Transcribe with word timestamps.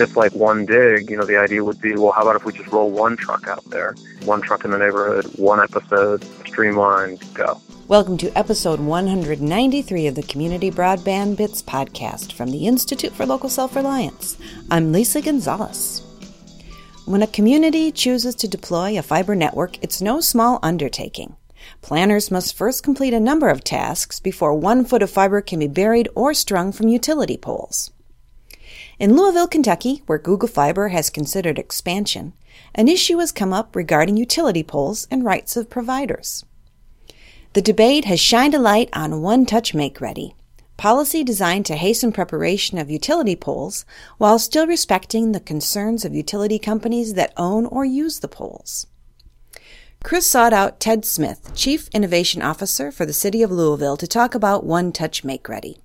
just 0.00 0.16
like 0.16 0.32
one 0.32 0.64
dig, 0.64 1.10
you 1.10 1.16
know, 1.18 1.26
the 1.26 1.36
idea 1.36 1.62
would 1.62 1.78
be, 1.78 1.92
well, 1.94 2.10
how 2.10 2.22
about 2.22 2.34
if 2.34 2.46
we 2.46 2.54
just 2.54 2.72
roll 2.72 2.90
one 2.90 3.18
truck 3.18 3.46
out 3.46 3.62
there, 3.66 3.94
one 4.24 4.40
truck 4.40 4.64
in 4.64 4.70
the 4.70 4.78
neighborhood, 4.78 5.26
one 5.36 5.60
episode, 5.60 6.24
streamlined, 6.46 7.22
go. 7.34 7.60
Welcome 7.86 8.16
to 8.16 8.32
episode 8.34 8.80
193 8.80 10.06
of 10.06 10.14
the 10.14 10.22
Community 10.22 10.70
Broadband 10.70 11.36
Bits 11.36 11.60
podcast 11.60 12.32
from 12.32 12.50
the 12.50 12.66
Institute 12.66 13.12
for 13.12 13.26
Local 13.26 13.50
Self 13.50 13.76
Reliance. 13.76 14.38
I'm 14.70 14.90
Lisa 14.90 15.20
Gonzalez. 15.20 16.00
When 17.04 17.22
a 17.22 17.26
community 17.26 17.92
chooses 17.92 18.34
to 18.36 18.48
deploy 18.48 18.98
a 18.98 19.02
fiber 19.02 19.36
network, 19.36 19.76
it's 19.84 20.00
no 20.00 20.22
small 20.22 20.60
undertaking. 20.62 21.36
Planners 21.82 22.30
must 22.30 22.56
first 22.56 22.82
complete 22.82 23.12
a 23.12 23.20
number 23.20 23.50
of 23.50 23.62
tasks 23.64 24.18
before 24.18 24.54
one 24.54 24.86
foot 24.86 25.02
of 25.02 25.10
fiber 25.10 25.42
can 25.42 25.58
be 25.58 25.68
buried 25.68 26.08
or 26.14 26.32
strung 26.32 26.72
from 26.72 26.88
utility 26.88 27.36
poles. 27.36 27.90
In 29.00 29.16
Louisville, 29.16 29.48
Kentucky, 29.48 30.02
where 30.04 30.18
Google 30.18 30.46
Fiber 30.46 30.88
has 30.88 31.08
considered 31.08 31.58
expansion, 31.58 32.34
an 32.74 32.86
issue 32.86 33.16
has 33.16 33.32
come 33.32 33.50
up 33.50 33.74
regarding 33.74 34.18
utility 34.18 34.62
poles 34.62 35.08
and 35.10 35.24
rights 35.24 35.56
of 35.56 35.70
providers. 35.70 36.44
The 37.54 37.62
debate 37.62 38.04
has 38.04 38.20
shined 38.20 38.52
a 38.52 38.58
light 38.58 38.90
on 38.92 39.22
One 39.22 39.46
Touch 39.46 39.72
Make 39.72 40.02
Ready, 40.02 40.34
policy 40.76 41.24
designed 41.24 41.64
to 41.64 41.76
hasten 41.76 42.12
preparation 42.12 42.76
of 42.76 42.90
utility 42.90 43.36
poles 43.36 43.86
while 44.18 44.38
still 44.38 44.66
respecting 44.66 45.32
the 45.32 45.40
concerns 45.40 46.04
of 46.04 46.14
utility 46.14 46.58
companies 46.58 47.14
that 47.14 47.32
own 47.38 47.64
or 47.64 47.86
use 47.86 48.20
the 48.20 48.28
poles. 48.28 48.86
Chris 50.04 50.26
sought 50.26 50.52
out 50.52 50.78
Ted 50.78 51.06
Smith, 51.06 51.52
Chief 51.54 51.88
Innovation 51.94 52.42
Officer 52.42 52.92
for 52.92 53.06
the 53.06 53.14
City 53.14 53.42
of 53.42 53.50
Louisville, 53.50 53.96
to 53.96 54.06
talk 54.06 54.34
about 54.34 54.66
One 54.66 54.92
Touch 54.92 55.24
Make 55.24 55.48
Ready. 55.48 55.78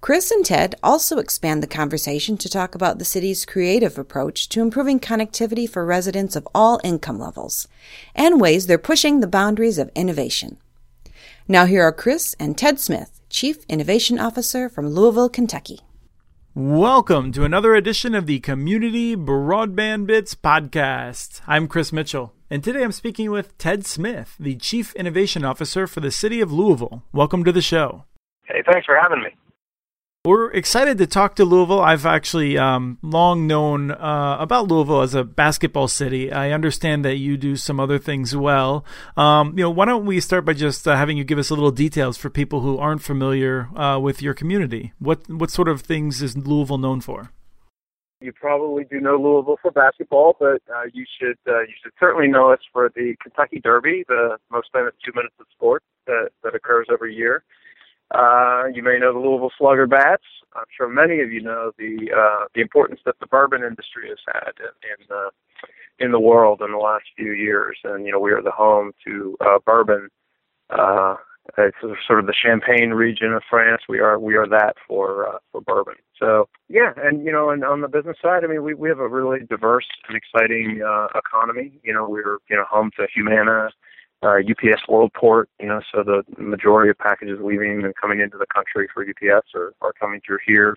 Chris 0.00 0.30
and 0.30 0.44
Ted 0.44 0.76
also 0.80 1.18
expand 1.18 1.60
the 1.60 1.66
conversation 1.66 2.36
to 2.38 2.48
talk 2.48 2.76
about 2.76 2.98
the 2.98 3.04
city's 3.04 3.44
creative 3.44 3.98
approach 3.98 4.48
to 4.48 4.62
improving 4.62 5.00
connectivity 5.00 5.68
for 5.68 5.84
residents 5.84 6.36
of 6.36 6.46
all 6.54 6.80
income 6.84 7.18
levels 7.18 7.66
and 8.14 8.40
ways 8.40 8.66
they're 8.66 8.78
pushing 8.78 9.18
the 9.18 9.26
boundaries 9.26 9.76
of 9.76 9.90
innovation. 9.96 10.56
Now, 11.48 11.66
here 11.66 11.82
are 11.82 11.92
Chris 11.92 12.36
and 12.38 12.56
Ted 12.56 12.78
Smith, 12.78 13.20
Chief 13.28 13.64
Innovation 13.68 14.20
Officer 14.20 14.68
from 14.68 14.88
Louisville, 14.88 15.28
Kentucky. 15.28 15.80
Welcome 16.54 17.32
to 17.32 17.44
another 17.44 17.74
edition 17.74 18.14
of 18.14 18.26
the 18.26 18.38
Community 18.38 19.16
Broadband 19.16 20.06
Bits 20.06 20.36
podcast. 20.36 21.40
I'm 21.48 21.66
Chris 21.66 21.92
Mitchell, 21.92 22.32
and 22.48 22.62
today 22.62 22.84
I'm 22.84 22.92
speaking 22.92 23.32
with 23.32 23.58
Ted 23.58 23.84
Smith, 23.84 24.36
the 24.38 24.54
Chief 24.54 24.94
Innovation 24.94 25.44
Officer 25.44 25.88
for 25.88 25.98
the 25.98 26.12
City 26.12 26.40
of 26.40 26.52
Louisville. 26.52 27.02
Welcome 27.12 27.42
to 27.42 27.52
the 27.52 27.60
show. 27.60 28.04
Hey, 28.44 28.62
thanks 28.64 28.86
for 28.86 28.96
having 28.96 29.24
me. 29.24 29.30
We're 30.28 30.50
excited 30.50 30.98
to 30.98 31.06
talk 31.06 31.36
to 31.36 31.46
Louisville. 31.46 31.80
I've 31.80 32.04
actually 32.04 32.58
um, 32.58 32.98
long 33.00 33.46
known 33.46 33.90
uh, 33.90 34.36
about 34.38 34.68
Louisville 34.68 35.00
as 35.00 35.14
a 35.14 35.24
basketball 35.24 35.88
city. 35.88 36.30
I 36.30 36.50
understand 36.50 37.02
that 37.06 37.16
you 37.16 37.38
do 37.38 37.56
some 37.56 37.80
other 37.80 37.98
things 37.98 38.36
well. 38.36 38.84
Um, 39.16 39.56
you 39.56 39.64
know, 39.64 39.70
why 39.70 39.86
don't 39.86 40.04
we 40.04 40.20
start 40.20 40.44
by 40.44 40.52
just 40.52 40.86
uh, 40.86 40.94
having 40.96 41.16
you 41.16 41.24
give 41.24 41.38
us 41.38 41.48
a 41.48 41.54
little 41.54 41.70
details 41.70 42.18
for 42.18 42.28
people 42.28 42.60
who 42.60 42.76
aren't 42.76 43.00
familiar 43.00 43.70
uh, 43.74 43.98
with 43.98 44.20
your 44.20 44.34
community? 44.34 44.92
What 44.98 45.26
what 45.30 45.50
sort 45.50 45.66
of 45.66 45.80
things 45.80 46.20
is 46.20 46.36
Louisville 46.36 46.76
known 46.76 47.00
for? 47.00 47.32
You 48.20 48.34
probably 48.34 48.84
do 48.84 49.00
know 49.00 49.16
Louisville 49.16 49.58
for 49.62 49.70
basketball, 49.70 50.36
but 50.38 50.60
uh, 50.68 50.90
you 50.92 51.06
should 51.18 51.38
uh, 51.48 51.60
you 51.60 51.72
should 51.82 51.92
certainly 51.98 52.28
know 52.28 52.52
us 52.52 52.60
for 52.70 52.90
the 52.94 53.16
Kentucky 53.22 53.62
Derby, 53.64 54.04
the 54.06 54.36
most 54.50 54.68
famous 54.74 54.92
two 55.02 55.12
minutes 55.14 55.36
of 55.40 55.46
sport 55.56 55.82
that, 56.06 56.32
that 56.44 56.54
occurs 56.54 56.86
every 56.92 57.14
year. 57.14 57.44
Uh, 58.10 58.64
you 58.72 58.82
may 58.82 58.98
know 58.98 59.12
the 59.12 59.18
Louisville 59.18 59.52
Slugger 59.58 59.86
bats. 59.86 60.24
I'm 60.56 60.64
sure 60.74 60.88
many 60.88 61.20
of 61.20 61.30
you 61.30 61.42
know 61.42 61.72
the 61.78 62.10
uh, 62.16 62.46
the 62.54 62.60
importance 62.60 63.00
that 63.04 63.18
the 63.20 63.26
bourbon 63.26 63.62
industry 63.62 64.08
has 64.08 64.18
had 64.26 64.52
in, 64.58 64.90
in 64.90 65.06
the 65.08 65.30
in 65.98 66.12
the 66.12 66.20
world 66.20 66.62
in 66.64 66.70
the 66.70 66.78
last 66.78 67.04
few 67.16 67.32
years. 67.32 67.78
And 67.84 68.06
you 68.06 68.12
know, 68.12 68.20
we 68.20 68.32
are 68.32 68.42
the 68.42 68.50
home 68.50 68.92
to 69.06 69.36
uh, 69.40 69.58
bourbon. 69.64 70.08
Uh, 70.70 71.16
it's 71.56 71.76
sort 72.06 72.20
of 72.20 72.26
the 72.26 72.34
Champagne 72.34 72.90
region 72.90 73.32
of 73.32 73.42
France. 73.48 73.82
We 73.88 74.00
are 74.00 74.18
we 74.18 74.36
are 74.36 74.46
that 74.48 74.76
for 74.86 75.28
uh, 75.28 75.38
for 75.50 75.60
bourbon. 75.60 75.94
So 76.18 76.48
yeah, 76.68 76.92
and 76.96 77.24
you 77.24 77.32
know, 77.32 77.50
and 77.50 77.64
on 77.64 77.80
the 77.80 77.88
business 77.88 78.16
side, 78.22 78.44
I 78.44 78.46
mean, 78.46 78.62
we 78.62 78.74
we 78.74 78.88
have 78.88 78.98
a 78.98 79.08
really 79.08 79.40
diverse 79.48 79.86
and 80.08 80.16
exciting 80.16 80.82
uh, 80.86 81.08
economy. 81.14 81.72
You 81.82 81.94
know, 81.94 82.08
we're 82.08 82.38
you 82.50 82.56
know 82.56 82.64
home 82.68 82.90
to 82.98 83.06
Humana 83.14 83.70
uh, 84.22 84.38
UPS 84.38 84.82
Worldport, 84.88 85.44
you 85.60 85.66
know, 85.66 85.80
so 85.92 86.02
the 86.02 86.24
majority 86.38 86.90
of 86.90 86.98
packages 86.98 87.38
leaving 87.42 87.84
and 87.84 87.94
coming 87.94 88.20
into 88.20 88.36
the 88.36 88.46
country 88.46 88.88
for 88.92 89.02
UPS 89.02 89.48
are, 89.54 89.74
are 89.80 89.92
coming 89.92 90.20
through 90.24 90.38
here. 90.46 90.76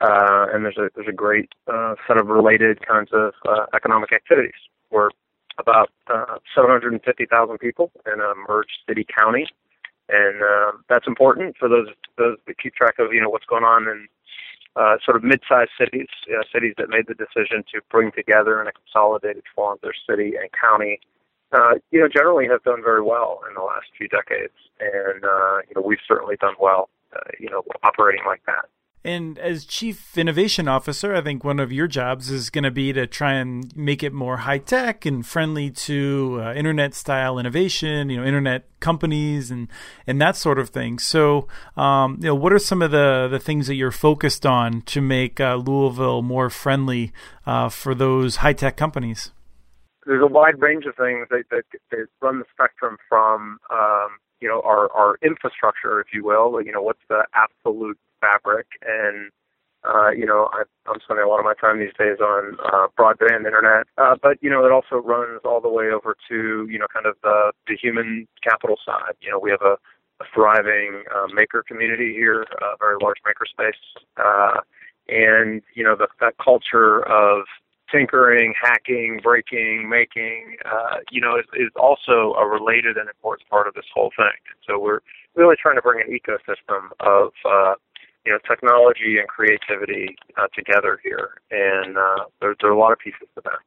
Uh, 0.00 0.46
and 0.52 0.64
there's 0.64 0.76
a 0.76 0.90
there's 0.94 1.08
a 1.08 1.12
great 1.12 1.50
uh, 1.72 1.94
set 2.06 2.18
of 2.18 2.26
related 2.26 2.84
kinds 2.86 3.10
of 3.12 3.32
uh, 3.48 3.66
economic 3.74 4.12
activities. 4.12 4.58
We're 4.90 5.10
about 5.58 5.90
uh, 6.12 6.38
750,000 6.54 7.58
people 7.58 7.92
in 8.04 8.20
a 8.20 8.32
merged 8.48 8.76
city 8.88 9.06
county, 9.16 9.46
and 10.08 10.42
uh, 10.42 10.72
that's 10.88 11.06
important 11.06 11.56
for 11.56 11.68
those 11.68 11.88
those 12.18 12.36
that 12.46 12.58
keep 12.58 12.74
track 12.74 12.98
of 12.98 13.14
you 13.14 13.20
know 13.20 13.30
what's 13.30 13.46
going 13.46 13.64
on 13.64 13.84
in 13.88 14.08
uh, 14.76 14.96
sort 15.04 15.16
of 15.16 15.22
mid-sized 15.22 15.70
cities, 15.78 16.08
uh, 16.36 16.42
cities 16.52 16.74
that 16.76 16.88
made 16.88 17.06
the 17.06 17.14
decision 17.14 17.64
to 17.72 17.80
bring 17.90 18.10
together 18.10 18.60
in 18.60 18.66
a 18.66 18.72
consolidated 18.72 19.44
form 19.54 19.78
their 19.82 19.94
city 20.08 20.34
and 20.36 20.50
county 20.52 20.98
uh, 21.54 21.74
you 21.90 22.00
know, 22.00 22.08
generally 22.08 22.46
have 22.48 22.62
done 22.64 22.82
very 22.82 23.02
well 23.02 23.40
in 23.48 23.54
the 23.54 23.62
last 23.62 23.86
few 23.96 24.08
decades, 24.08 24.54
and 24.80 25.24
uh, 25.24 25.58
you 25.68 25.74
know, 25.76 25.82
we've 25.84 25.98
certainly 26.06 26.36
done 26.36 26.54
well, 26.60 26.88
uh, 27.14 27.20
you 27.38 27.48
know, 27.48 27.62
operating 27.82 28.24
like 28.26 28.42
that. 28.46 28.66
And 29.06 29.38
as 29.38 29.66
chief 29.66 30.16
innovation 30.16 30.66
officer, 30.66 31.14
I 31.14 31.20
think 31.20 31.44
one 31.44 31.60
of 31.60 31.70
your 31.70 31.86
jobs 31.86 32.30
is 32.30 32.48
going 32.48 32.64
to 32.64 32.70
be 32.70 32.90
to 32.94 33.06
try 33.06 33.34
and 33.34 33.70
make 33.76 34.02
it 34.02 34.14
more 34.14 34.38
high 34.38 34.56
tech 34.56 35.04
and 35.04 35.26
friendly 35.26 35.70
to 35.70 36.40
uh, 36.42 36.54
internet 36.54 36.94
style 36.94 37.38
innovation, 37.38 38.08
you 38.08 38.16
know, 38.16 38.24
internet 38.24 38.64
companies 38.80 39.50
and 39.50 39.68
and 40.06 40.22
that 40.22 40.36
sort 40.36 40.58
of 40.58 40.70
thing. 40.70 40.98
So, 40.98 41.46
um, 41.76 42.16
you 42.20 42.28
know, 42.28 42.34
what 42.34 42.54
are 42.54 42.58
some 42.58 42.80
of 42.80 42.92
the 42.92 43.28
the 43.30 43.38
things 43.38 43.66
that 43.66 43.74
you're 43.74 43.90
focused 43.90 44.46
on 44.46 44.80
to 44.82 45.02
make 45.02 45.38
uh, 45.38 45.56
Louisville 45.56 46.22
more 46.22 46.48
friendly 46.48 47.12
uh, 47.44 47.68
for 47.68 47.94
those 47.94 48.36
high 48.36 48.54
tech 48.54 48.78
companies? 48.78 49.32
There's 50.06 50.22
a 50.22 50.26
wide 50.26 50.60
range 50.60 50.84
of 50.86 50.96
things 50.96 51.26
that, 51.30 51.44
that, 51.50 51.64
that 51.90 52.06
run 52.20 52.38
the 52.38 52.44
spectrum 52.52 52.96
from 53.08 53.58
um, 53.70 54.18
you 54.40 54.48
know 54.48 54.60
our 54.64 54.90
our 54.92 55.16
infrastructure, 55.22 56.00
if 56.00 56.08
you 56.12 56.24
will. 56.24 56.62
You 56.62 56.72
know, 56.72 56.82
what's 56.82 57.02
the 57.08 57.24
absolute 57.34 57.98
fabric, 58.20 58.66
and 58.86 59.30
uh, 59.84 60.10
you 60.10 60.26
know 60.26 60.48
I, 60.52 60.62
I'm 60.86 61.00
spending 61.04 61.24
a 61.24 61.28
lot 61.28 61.38
of 61.38 61.44
my 61.44 61.54
time 61.54 61.78
these 61.78 61.96
days 61.98 62.18
on 62.20 62.56
uh, 62.64 62.86
broadband 62.98 63.46
internet, 63.46 63.86
uh, 63.98 64.16
but 64.22 64.42
you 64.42 64.50
know 64.50 64.64
it 64.64 64.72
also 64.72 64.96
runs 64.96 65.40
all 65.44 65.60
the 65.60 65.68
way 65.68 65.86
over 65.90 66.16
to 66.28 66.68
you 66.70 66.78
know 66.78 66.86
kind 66.92 67.06
of 67.06 67.16
the 67.22 67.52
the 67.66 67.76
human 67.76 68.28
capital 68.42 68.76
side. 68.84 69.14
You 69.20 69.30
know, 69.30 69.38
we 69.38 69.50
have 69.50 69.62
a, 69.62 69.76
a 70.20 70.26
thriving 70.34 71.04
uh, 71.14 71.28
maker 71.32 71.64
community 71.66 72.12
here, 72.12 72.42
a 72.42 72.76
very 72.78 72.96
large 73.00 73.18
maker 73.24 73.46
space. 73.46 73.80
Uh, 74.16 74.60
and 75.08 75.62
you 75.74 75.84
know 75.84 75.96
the, 75.96 76.08
that 76.20 76.34
culture 76.42 77.06
of 77.06 77.44
tinkering, 77.94 78.54
hacking, 78.60 79.20
breaking, 79.22 79.88
making, 79.88 80.56
uh, 80.64 80.96
you 81.10 81.20
know, 81.20 81.38
is, 81.38 81.44
is 81.54 81.70
also 81.76 82.34
a 82.38 82.46
related 82.46 82.96
and 82.96 83.08
important 83.08 83.48
part 83.48 83.68
of 83.68 83.74
this 83.74 83.84
whole 83.94 84.10
thing. 84.16 84.34
So 84.66 84.78
we're 84.78 85.00
really 85.34 85.56
trying 85.60 85.76
to 85.76 85.82
bring 85.82 86.00
an 86.00 86.10
ecosystem 86.10 86.90
of, 87.00 87.32
uh, 87.44 87.74
you 88.26 88.32
know, 88.32 88.38
technology 88.48 89.18
and 89.18 89.28
creativity 89.28 90.16
uh, 90.36 90.48
together 90.54 90.98
here, 91.02 91.40
and 91.50 91.98
uh, 91.98 92.24
there, 92.40 92.54
there 92.60 92.70
are 92.70 92.74
a 92.74 92.78
lot 92.78 92.92
of 92.92 92.98
pieces 92.98 93.28
to 93.34 93.42
that 93.44 93.60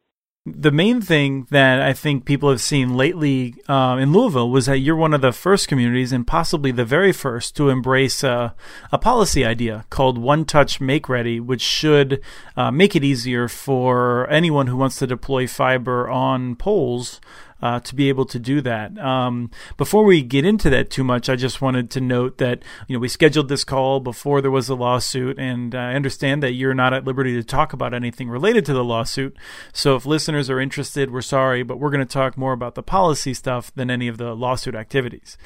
the 0.56 0.72
main 0.72 1.02
thing 1.02 1.48
that 1.52 1.82
I 1.82 1.94
think 1.94 2.26
people 2.26 2.50
have 2.50 2.62
seen 2.62 2.96
lately 2.96 3.56
uh, 3.68 3.98
in 4.00 4.14
Louisville 4.14 4.50
was 4.50 4.68
that 4.68 4.80
you're 4.80 4.96
one 4.96 5.14
of 5.14 5.22
the 5.22 5.32
first 5.32 5.68
communities, 5.68 6.12
and 6.12 6.26
possibly 6.26 6.72
the 6.72 6.86
very 6.86 7.12
first, 7.12 7.56
to 7.58 7.70
embrace 7.70 8.24
a, 8.24 8.56
a 8.92 8.98
policy 8.98 9.46
idea 9.46 9.86
called 9.90 10.18
One 10.18 10.46
Touch 10.46 10.80
Make 10.80 11.10
Ready, 11.10 11.40
which 11.40 11.62
should 11.62 12.22
uh, 12.56 12.72
make 12.72 12.96
it 12.96 13.04
easier 13.04 13.48
for 13.48 14.30
anyone 14.30 14.68
who 14.68 14.78
wants 14.78 14.98
to 15.00 15.08
deploy 15.08 15.48
fiber 15.48 16.10
on 16.10 16.56
poles 16.56 17.20
uh, 17.62 17.80
to 17.82 17.96
be 17.96 18.10
able 18.10 18.26
to 18.26 18.40
do 18.40 18.62
that. 18.62 18.98
Um, 18.98 19.52
before 19.78 20.04
we 20.04 20.22
get 20.22 20.46
into 20.46 20.70
that 20.70 20.90
too 20.90 21.04
much, 21.04 21.30
I 21.30 21.36
just 21.36 21.62
wanted 21.62 21.90
to 21.92 22.02
note 22.02 22.38
that 22.38 22.64
you 22.88 22.96
know 22.96 23.00
we 23.00 23.08
scheduled 23.08 23.50
this 23.50 23.64
call 23.64 24.00
before 24.00 24.42
there 24.42 24.52
was 24.52 24.70
a 24.70 24.76
lawsuit, 24.76 25.40
and 25.40 25.74
I 25.74 25.94
understand 25.94 26.44
that 26.44 26.54
you're 26.54 26.74
not 26.74 26.94
at 26.94 27.06
liberty 27.06 27.34
to 27.34 27.44
talk 27.44 27.74
about 27.74 27.94
anything 27.94 28.30
related 28.30 28.66
to 28.66 28.74
the 28.74 28.84
lawsuit. 28.84 29.36
So 29.74 29.96
if 29.96 30.06
listeners 30.06 30.50
are 30.50 30.60
interested, 30.60 31.12
we're 31.12 31.22
sorry, 31.22 31.64
but 31.64 31.80
we're 31.80 31.92
going 31.92 32.06
to 32.06 32.14
talk 32.14 32.38
more 32.38 32.54
about 32.54 32.76
the 32.76 32.84
policy 32.84 33.34
stuff 33.34 33.74
than 33.74 33.90
any 33.90 34.08
of 34.08 34.18
the 34.18 34.36
lawsuit 34.36 34.76
activities. 34.76 35.38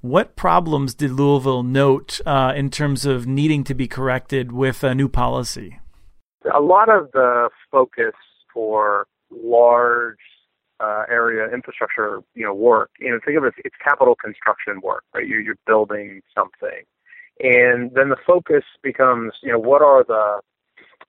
What 0.00 0.34
problems 0.34 0.94
did 0.94 1.12
Louisville 1.12 1.62
note 1.62 2.20
uh, 2.26 2.52
in 2.56 2.70
terms 2.70 3.06
of 3.06 3.26
needing 3.26 3.62
to 3.64 3.74
be 3.74 3.86
corrected 3.86 4.50
with 4.50 4.82
a 4.82 4.96
new 4.96 5.08
policy? 5.08 5.78
A 6.52 6.60
lot 6.60 6.88
of 6.88 7.12
the 7.12 7.50
focus 7.70 8.14
for 8.52 9.06
large 9.30 10.18
uh, 10.82 11.04
area 11.08 11.52
infrastructure, 11.52 12.20
you 12.34 12.44
know, 12.44 12.54
work. 12.54 12.90
You 12.98 13.10
know, 13.10 13.20
think 13.24 13.38
of 13.38 13.44
it 13.44 13.54
it's 13.58 13.76
capital 13.82 14.14
construction 14.14 14.80
work, 14.82 15.04
right? 15.14 15.26
You're, 15.26 15.40
you're 15.40 15.58
building 15.66 16.20
something, 16.34 16.82
and 17.40 17.90
then 17.94 18.08
the 18.08 18.16
focus 18.26 18.64
becomes, 18.82 19.32
you 19.42 19.52
know, 19.52 19.58
what 19.58 19.82
are 19.82 20.04
the 20.04 20.40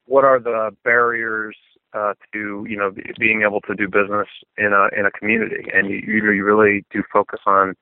what 0.05 0.23
are 0.23 0.39
the 0.39 0.75
barriers 0.83 1.55
uh, 1.93 2.13
to 2.33 2.65
you 2.67 2.77
know 2.77 2.91
being 3.19 3.41
able 3.43 3.61
to 3.61 3.75
do 3.75 3.87
business 3.87 4.27
in 4.57 4.73
a 4.73 4.87
in 4.97 5.05
a 5.05 5.11
community, 5.11 5.65
and 5.73 5.89
you 5.89 5.97
you 5.97 6.43
really 6.43 6.85
do 6.91 7.03
focus 7.11 7.39
on 7.45 7.75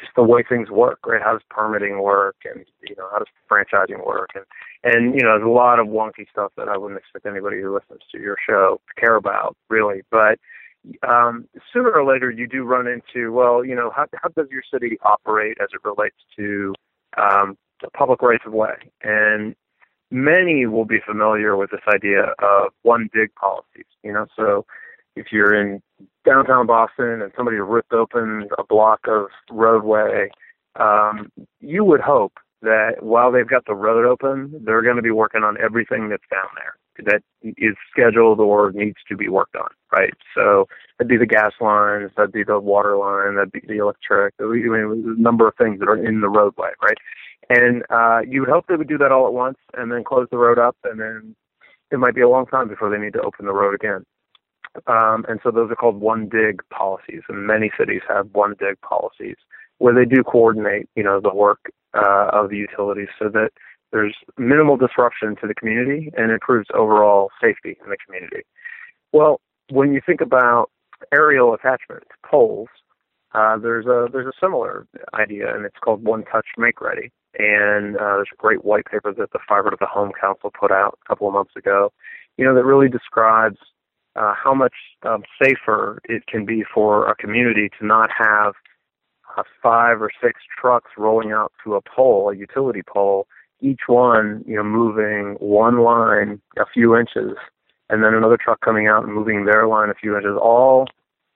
just 0.00 0.14
the 0.16 0.22
way 0.22 0.42
things 0.42 0.70
work, 0.70 0.98
right? 1.06 1.22
How 1.22 1.32
does 1.32 1.42
permitting 1.48 2.02
work, 2.02 2.36
and 2.44 2.64
you 2.82 2.94
know 2.96 3.08
how 3.10 3.18
does 3.18 3.28
franchising 3.50 4.04
work, 4.04 4.30
and 4.34 4.44
and 4.84 5.14
you 5.14 5.22
know 5.22 5.38
there's 5.38 5.46
a 5.46 5.48
lot 5.48 5.78
of 5.78 5.86
wonky 5.86 6.28
stuff 6.30 6.52
that 6.56 6.68
I 6.68 6.76
wouldn't 6.76 6.98
expect 6.98 7.26
anybody 7.26 7.60
who 7.60 7.74
listens 7.74 8.00
to 8.12 8.20
your 8.20 8.36
show 8.48 8.80
to 8.88 9.00
care 9.00 9.16
about, 9.16 9.56
really. 9.68 10.02
But 10.10 10.38
um, 11.06 11.48
sooner 11.72 11.92
or 11.92 12.04
later, 12.04 12.30
you 12.30 12.46
do 12.46 12.64
run 12.64 12.86
into 12.86 13.32
well, 13.32 13.64
you 13.64 13.74
know 13.74 13.90
how 13.94 14.06
how 14.14 14.28
does 14.30 14.48
your 14.50 14.62
city 14.72 14.98
operate 15.02 15.56
as 15.60 15.68
it 15.72 15.80
relates 15.84 16.16
to 16.36 16.74
um, 17.16 17.56
the 17.80 17.88
public 17.90 18.22
rights 18.22 18.44
of 18.46 18.52
way, 18.52 18.74
and 19.02 19.54
many 20.10 20.66
will 20.66 20.84
be 20.84 20.98
familiar 21.06 21.56
with 21.56 21.70
this 21.70 21.80
idea 21.88 22.34
of 22.40 22.72
one 22.82 23.08
dig 23.14 23.34
policies. 23.34 23.86
You 24.02 24.12
know, 24.12 24.26
so 24.36 24.66
if 25.14 25.26
you're 25.30 25.54
in 25.54 25.82
downtown 26.26 26.66
Boston 26.66 27.22
and 27.22 27.32
somebody 27.36 27.58
ripped 27.58 27.92
open 27.92 28.48
a 28.58 28.64
block 28.64 29.00
of 29.06 29.26
roadway, 29.50 30.30
um, 30.76 31.30
you 31.60 31.84
would 31.84 32.00
hope 32.00 32.34
that 32.62 33.02
while 33.02 33.30
they've 33.30 33.48
got 33.48 33.66
the 33.66 33.74
road 33.74 34.06
open, 34.06 34.62
they're 34.64 34.82
going 34.82 34.96
to 34.96 35.02
be 35.02 35.10
working 35.10 35.42
on 35.42 35.56
everything 35.60 36.08
that's 36.08 36.22
down 36.30 36.48
there 36.56 36.74
that 36.98 37.22
is 37.42 37.74
scheduled 37.90 38.40
or 38.40 38.72
needs 38.72 38.98
to 39.08 39.16
be 39.16 39.28
worked 39.28 39.56
on, 39.56 39.68
right? 39.90 40.14
So 40.34 40.66
that'd 40.98 41.08
be 41.08 41.16
the 41.16 41.26
gas 41.26 41.52
lines, 41.60 42.10
that'd 42.16 42.32
be 42.32 42.44
the 42.44 42.58
water 42.58 42.96
line, 42.96 43.36
that'd 43.36 43.52
be 43.52 43.62
the 43.66 43.78
electric, 43.78 44.34
I 44.40 44.44
mean, 44.44 45.14
a 45.16 45.20
number 45.20 45.48
of 45.48 45.54
things 45.56 45.80
that 45.80 45.88
are 45.88 45.96
in 45.96 46.20
the 46.20 46.28
roadway, 46.28 46.70
right? 46.82 46.98
And 47.50 47.82
uh, 47.90 48.20
you 48.26 48.40
would 48.40 48.50
hope 48.50 48.66
they 48.68 48.76
would 48.76 48.88
do 48.88 48.98
that 48.98 49.12
all 49.12 49.26
at 49.26 49.32
once 49.32 49.58
and 49.74 49.90
then 49.90 50.04
close 50.04 50.28
the 50.30 50.38
road 50.38 50.58
up, 50.58 50.76
and 50.84 51.00
then 51.00 51.34
it 51.90 51.98
might 51.98 52.14
be 52.14 52.20
a 52.20 52.28
long 52.28 52.46
time 52.46 52.68
before 52.68 52.90
they 52.90 52.98
need 52.98 53.12
to 53.14 53.22
open 53.22 53.46
the 53.46 53.52
road 53.52 53.74
again. 53.74 54.04
Um, 54.86 55.26
and 55.28 55.38
so 55.42 55.50
those 55.50 55.70
are 55.70 55.76
called 55.76 56.00
one 56.00 56.28
dig 56.28 56.62
policies, 56.70 57.22
and 57.28 57.46
many 57.46 57.70
cities 57.78 58.00
have 58.08 58.28
one 58.32 58.54
dig 58.58 58.80
policies 58.80 59.36
where 59.78 59.92
they 59.92 60.04
do 60.04 60.22
coordinate, 60.22 60.88
you 60.94 61.02
know, 61.02 61.20
the 61.20 61.34
work 61.34 61.70
uh, 61.94 62.30
of 62.32 62.50
the 62.50 62.56
utilities 62.56 63.08
so 63.18 63.28
that 63.28 63.50
there's 63.92 64.16
minimal 64.38 64.76
disruption 64.76 65.36
to 65.40 65.46
the 65.46 65.54
community 65.54 66.10
and 66.16 66.30
improves 66.30 66.68
overall 66.74 67.30
safety 67.40 67.76
in 67.84 67.90
the 67.90 67.96
community. 68.04 68.42
Well, 69.12 69.40
when 69.70 69.92
you 69.92 70.00
think 70.04 70.20
about 70.20 70.70
aerial 71.12 71.54
attachment 71.54 72.04
poles, 72.24 72.68
uh, 73.34 73.56
there's 73.58 73.86
a 73.86 74.08
there's 74.12 74.26
a 74.26 74.38
similar 74.40 74.86
idea, 75.14 75.54
and 75.54 75.64
it's 75.64 75.78
called 75.82 76.04
One 76.04 76.24
Touch 76.24 76.46
Make 76.58 76.80
Ready. 76.80 77.10
And 77.38 77.96
uh, 77.96 78.16
there's 78.16 78.28
a 78.32 78.36
great 78.36 78.62
white 78.64 78.84
paper 78.84 79.12
that 79.14 79.32
the 79.32 79.38
Fiber 79.48 79.70
to 79.70 79.76
the 79.80 79.86
Home 79.86 80.12
Council 80.20 80.50
put 80.58 80.70
out 80.70 80.98
a 81.02 81.08
couple 81.08 81.26
of 81.26 81.32
months 81.32 81.52
ago, 81.56 81.90
you 82.36 82.44
know, 82.44 82.54
that 82.54 82.64
really 82.64 82.90
describes 82.90 83.56
uh, 84.16 84.34
how 84.34 84.52
much 84.52 84.74
um, 85.04 85.22
safer 85.42 86.00
it 86.04 86.26
can 86.26 86.44
be 86.44 86.62
for 86.74 87.08
a 87.08 87.14
community 87.14 87.70
to 87.78 87.86
not 87.86 88.10
have 88.16 88.52
uh, 89.38 89.42
five 89.62 90.02
or 90.02 90.10
six 90.22 90.40
trucks 90.60 90.90
rolling 90.98 91.32
out 91.32 91.52
to 91.64 91.74
a 91.74 91.80
pole, 91.80 92.28
a 92.28 92.36
utility 92.36 92.82
pole, 92.86 93.26
each 93.62 93.82
one, 93.86 94.44
you 94.46 94.56
know, 94.56 94.64
moving 94.64 95.36
one 95.40 95.80
line 95.80 96.40
a 96.58 96.66
few 96.66 96.96
inches, 96.96 97.36
and 97.88 98.02
then 98.02 98.14
another 98.14 98.36
truck 98.36 98.60
coming 98.60 98.86
out 98.86 99.04
and 99.04 99.14
moving 99.14 99.44
their 99.44 99.66
line 99.66 99.90
a 99.90 99.94
few 99.94 100.16
inches, 100.16 100.36
all 100.40 100.86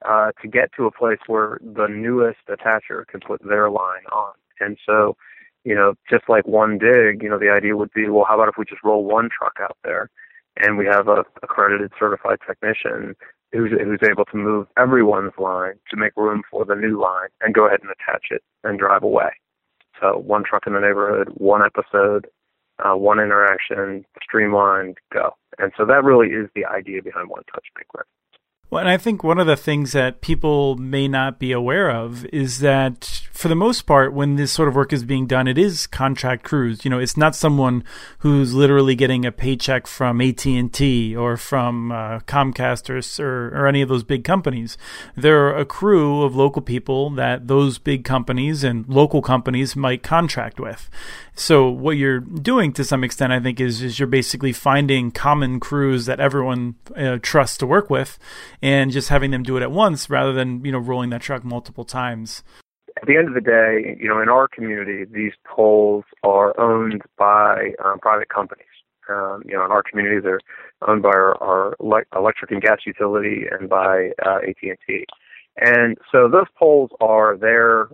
uh, 0.05 0.33
to 0.43 0.49
get 0.49 0.71
to 0.77 0.87
a 0.87 0.91
place 0.91 1.19
where 1.27 1.59
the 1.63 1.87
newest 1.89 2.39
attacher 2.49 3.07
can 3.07 3.21
put 3.21 3.41
their 3.47 3.71
line 3.71 4.05
on. 4.13 4.33
And 4.61 4.77
so, 4.87 5.17
you 5.65 5.75
know, 5.75 5.95
just 6.11 6.25
like 6.29 6.47
one 6.47 6.79
dig, 6.79 7.23
you 7.23 7.29
know, 7.29 7.39
the 7.39 7.51
idea 7.51 7.77
would 7.77 7.93
be, 7.93 8.09
well, 8.09 8.25
how 8.29 8.35
about 8.35 8.49
if 8.49 8.55
we 8.59 8.65
just 8.65 8.85
roll 8.85 9.05
one 9.05 9.29
truck 9.37 9.57
out 9.61 9.77
there? 9.85 10.11
and 10.57 10.79
we 10.79 10.87
have 10.87 11.09
a 11.09 11.25
accredited 11.43 11.93
certified 11.99 12.39
technician 12.47 13.15
who's 13.53 13.71
who's 13.71 14.09
able 14.09 14.25
to 14.25 14.37
move 14.37 14.67
everyone's 14.77 15.33
line 15.39 15.75
to 15.91 15.97
make 15.97 16.13
room 16.17 16.43
for 16.51 16.65
the 16.65 16.75
new 16.75 17.01
line 17.01 17.29
and 17.41 17.55
go 17.55 17.67
ahead 17.67 17.81
and 17.83 17.91
attach 17.91 18.27
it 18.31 18.43
and 18.65 18.79
drive 18.79 19.03
away. 19.03 19.31
So 20.01 20.19
one 20.19 20.45
truck 20.45 20.67
in 20.67 20.75
the 20.75 20.81
neighborhood, 20.81 21.29
one 21.37 21.63
episode, 21.63 22.27
uh, 22.85 22.97
one 22.97 23.19
interaction, 23.19 24.05
streamlined, 24.23 24.99
go. 25.13 25.31
And 25.59 25.73
so 25.77 25.87
that 25.87 26.05
really 26.05 26.29
is 26.29 26.49
the 26.55 26.67
idea 26.67 27.03
behind 27.03 27.31
One 27.31 27.43
Touch 27.53 27.67
Ready. 27.77 28.09
Well, 28.69 28.81
and 28.81 28.89
I 28.89 28.97
think 28.97 29.23
one 29.23 29.39
of 29.39 29.47
the 29.47 29.57
things 29.57 29.93
that 29.93 30.21
people 30.21 30.77
may 30.77 31.07
not 31.07 31.39
be 31.39 31.53
aware 31.53 31.89
of 31.89 32.25
is 32.27 32.59
that 32.61 33.27
for 33.37 33.49
the 33.49 33.55
most 33.55 33.83
part, 33.83 34.15
when 34.15 34.37
this 34.37 34.51
sort 34.51 34.67
of 34.67 34.75
work 34.75 34.93
is 34.93 35.05
being 35.05 35.27
done, 35.27 35.47
it 35.47 35.59
is 35.59 35.87
contract 35.87 36.43
crews. 36.43 36.85
You 36.85 36.91
know, 36.91 36.99
it's 36.99 37.19
not 37.19 37.37
someone 37.37 37.85
who's 38.21 38.55
literally 38.55 38.95
getting 38.95 39.27
a 39.27 39.31
paycheck 39.31 39.87
from 39.87 40.23
AT 40.23 40.47
and 40.47 40.73
T 40.73 41.15
or 41.15 41.37
from 41.37 41.93
uh, 41.93 42.21
Comcast 42.21 42.89
or, 42.89 43.23
or, 43.23 43.49
or 43.49 43.67
any 43.67 43.83
of 43.83 43.91
those 43.91 44.03
big 44.03 44.25
companies. 44.25 44.79
They're 45.15 45.55
a 45.55 45.67
crew 45.67 46.23
of 46.23 46.35
local 46.35 46.63
people 46.63 47.11
that 47.11 47.47
those 47.47 47.79
big 47.79 48.05
companies 48.05 48.65
and 48.65 48.89
local 48.89 49.21
companies 49.21 49.77
might 49.77 50.03
contract 50.03 50.59
with. 50.59 50.89
So 51.35 51.69
what 51.69 51.99
you're 51.99 52.21
doing 52.21 52.73
to 52.73 52.85
some 52.85 53.05
extent, 53.05 53.35
I 53.35 53.41
think, 53.41 53.61
is 53.61 53.83
is 53.83 53.99
you're 53.99 54.07
basically 54.07 54.55
finding 54.55 55.11
common 55.11 55.61
crews 55.61 56.07
that 56.07 56.21
everyone 56.21 56.77
uh, 56.97 57.19
trusts 57.21 57.59
to 57.59 57.67
work 57.67 57.91
with, 57.91 58.19
and 58.63 58.91
just 58.91 59.09
having 59.09 59.31
them 59.31 59.43
do 59.43 59.57
it 59.57 59.63
at 59.63 59.71
once 59.71 60.09
rather 60.11 60.33
than 60.33 60.65
you 60.65 60.73
know 60.73 60.79
rolling 60.79 61.11
that 61.11 61.23
truck 61.23 61.45
multiple 61.45 61.85
times. 61.85 62.43
At 63.01 63.07
the 63.07 63.17
end 63.17 63.29
of 63.29 63.35
the 63.35 63.43
day, 63.43 63.97
you 64.01 64.09
know, 64.09 64.23
in 64.23 64.29
our 64.31 64.49
community, 64.49 65.05
these 65.05 65.33
poles 65.45 66.05
are 66.23 66.59
owned 66.59 67.03
by 67.19 67.73
um, 67.85 67.99
private 67.99 68.31
companies. 68.31 68.67
Um, 69.09 69.43
you 69.45 69.53
know, 69.53 69.65
in 69.65 69.71
our 69.71 69.83
community, 69.83 70.19
they're 70.21 70.41
owned 70.89 71.03
by 71.03 71.11
our, 71.11 71.41
our 71.43 71.77
electric 71.81 72.51
and 72.51 72.63
gas 72.63 72.79
utility 72.87 73.45
and 73.51 73.69
by 73.69 74.11
uh, 74.25 74.39
AT&T. 74.39 75.05
And 75.59 75.97
so 76.11 76.29
those 76.29 76.47
poles 76.59 76.91
are 77.01 77.37
their 77.37 77.89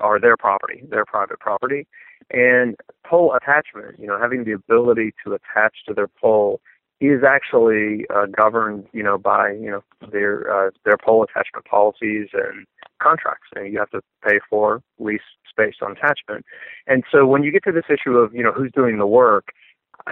are 0.00 0.20
their 0.20 0.36
property, 0.36 0.82
their 0.90 1.04
private 1.04 1.38
property. 1.40 1.86
And 2.30 2.76
pole 3.06 3.34
attachment, 3.34 3.98
you 3.98 4.06
know, 4.06 4.18
having 4.18 4.44
the 4.44 4.52
ability 4.52 5.14
to 5.24 5.34
attach 5.34 5.76
to 5.86 5.94
their 5.94 6.08
pole 6.08 6.60
is 7.02 7.22
actually 7.24 8.06
uh, 8.14 8.26
governed, 8.26 8.86
you 8.92 9.02
know, 9.02 9.18
by 9.18 9.52
you 9.52 9.70
know 9.70 9.82
their 10.10 10.68
uh, 10.68 10.70
their 10.84 10.96
pole 10.96 11.24
attachment 11.24 11.66
policies 11.66 12.28
and 12.32 12.66
contracts. 13.02 13.48
And 13.56 13.72
you 13.72 13.78
have 13.78 13.90
to 13.90 14.00
pay 14.24 14.38
for 14.48 14.82
lease 14.98 15.20
space 15.48 15.76
on 15.82 15.92
attachment. 15.92 16.44
And 16.86 17.02
so 17.10 17.26
when 17.26 17.42
you 17.42 17.50
get 17.50 17.64
to 17.64 17.72
this 17.72 17.84
issue 17.90 18.16
of 18.16 18.34
you 18.34 18.42
know 18.42 18.52
who's 18.52 18.70
doing 18.72 18.98
the 18.98 19.06
work, 19.06 19.48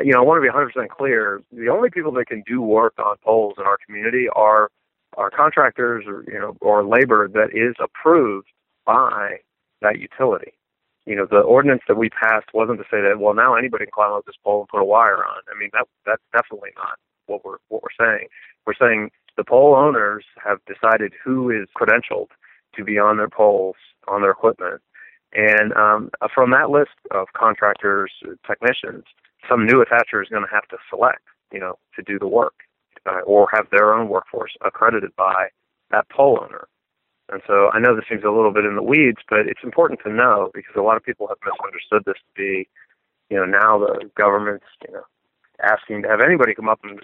you 0.05 0.13
know, 0.13 0.19
I 0.21 0.25
want 0.25 0.43
to 0.43 0.43
be 0.43 0.53
100% 0.53 0.89
clear. 0.89 1.43
The 1.53 1.69
only 1.69 1.91
people 1.91 2.13
that 2.13 2.27
can 2.27 2.43
do 2.47 2.61
work 2.61 2.95
on 2.99 3.17
poles 3.25 3.55
in 3.59 3.65
our 3.65 3.79
community 3.85 4.27
are 4.35 4.71
are 5.17 5.31
contractors 5.31 6.05
or 6.07 6.25
you 6.27 6.39
know 6.39 6.57
or 6.61 6.85
labor 6.85 7.29
that 7.29 7.51
is 7.55 7.75
approved 7.81 8.49
by 8.85 9.37
that 9.83 9.99
utility 9.99 10.53
you 11.11 11.17
know, 11.17 11.27
the 11.29 11.41
ordinance 11.41 11.83
that 11.89 11.97
we 11.97 12.09
passed 12.09 12.55
wasn't 12.55 12.79
to 12.79 12.85
say 12.85 13.03
that, 13.03 13.19
well, 13.19 13.35
now 13.35 13.57
anybody 13.57 13.85
can 13.85 13.91
climb 13.93 14.13
up 14.13 14.25
this 14.27 14.37
pole 14.45 14.61
and 14.61 14.69
put 14.69 14.81
a 14.81 14.85
wire 14.85 15.25
on. 15.25 15.43
I 15.53 15.59
mean, 15.59 15.71
that 15.73 15.89
that's 16.07 16.23
definitely 16.33 16.71
not 16.77 17.01
what 17.27 17.45
we're 17.45 17.57
what 17.67 17.83
we're 17.83 17.99
saying. 17.99 18.29
We're 18.65 18.79
saying 18.81 19.11
the 19.37 19.43
pole 19.43 19.75
owners 19.75 20.25
have 20.41 20.59
decided 20.67 21.13
who 21.25 21.51
is 21.51 21.67
credentialed 21.77 22.29
to 22.77 22.85
be 22.85 22.97
on 22.97 23.17
their 23.17 23.29
poles 23.29 23.75
on 24.07 24.23
their 24.23 24.31
equipment, 24.31 24.83
and 25.33 25.73
um, 25.73 26.11
from 26.33 26.53
that 26.53 26.71
list 26.71 26.95
of 27.11 27.27
contractors, 27.37 28.13
technicians, 28.47 29.03
some 29.49 29.67
new 29.67 29.85
attacher 29.85 30.23
is 30.23 30.29
going 30.29 30.45
to 30.45 30.55
have 30.55 30.69
to 30.69 30.77
select, 30.89 31.23
you 31.53 31.59
know, 31.59 31.77
to 31.97 32.03
do 32.03 32.21
the 32.21 32.29
work, 32.29 32.55
uh, 33.05 33.19
or 33.27 33.49
have 33.53 33.67
their 33.73 33.93
own 33.95 34.09
workforce 34.09 34.53
accredited 34.65 35.11
by 35.17 35.49
that 35.91 36.09
pole 36.09 36.39
owner. 36.41 36.69
And 37.31 37.43
so 37.47 37.71
I 37.73 37.79
know 37.79 37.95
this 37.95 38.05
seems 38.09 38.25
a 38.25 38.31
little 38.31 38.53
bit 38.53 38.65
in 38.65 38.75
the 38.75 38.83
weeds, 38.83 39.23
but 39.29 39.47
it's 39.47 39.63
important 39.63 40.01
to 40.05 40.13
know 40.13 40.51
because 40.53 40.75
a 40.77 40.83
lot 40.83 40.97
of 40.97 41.05
people 41.05 41.29
have 41.29 41.39
misunderstood 41.45 42.03
this 42.05 42.19
to 42.19 42.33
be, 42.35 42.69
you 43.31 43.37
know, 43.37 43.45
now 43.45 43.79
the 43.79 44.11
government's, 44.17 44.67
you 44.87 44.93
know, 44.93 45.05
asking 45.63 46.03
to 46.03 46.09
have 46.09 46.21
anybody 46.21 46.55
come 46.55 46.69
up 46.69 46.81
and 46.83 46.99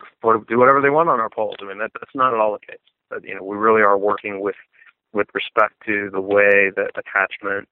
do 0.49 0.59
whatever 0.59 0.80
they 0.80 0.90
want 0.90 1.09
on 1.09 1.21
our 1.21 1.30
poles. 1.30 1.56
I 1.61 1.66
mean, 1.66 1.78
that, 1.78 1.92
that's 1.95 2.14
not 2.14 2.35
at 2.35 2.40
all 2.40 2.52
the 2.52 2.66
case. 2.66 2.80
But, 3.09 3.25
you 3.25 3.35
know, 3.35 3.45
we 3.45 3.56
really 3.56 3.83
are 3.83 3.99
working 3.99 4.40
with 4.40 4.56
with 5.12 5.28
respect 5.33 5.75
to 5.87 6.11
the 6.12 6.21
way 6.21 6.71
that 6.75 6.90
attachment 6.97 7.68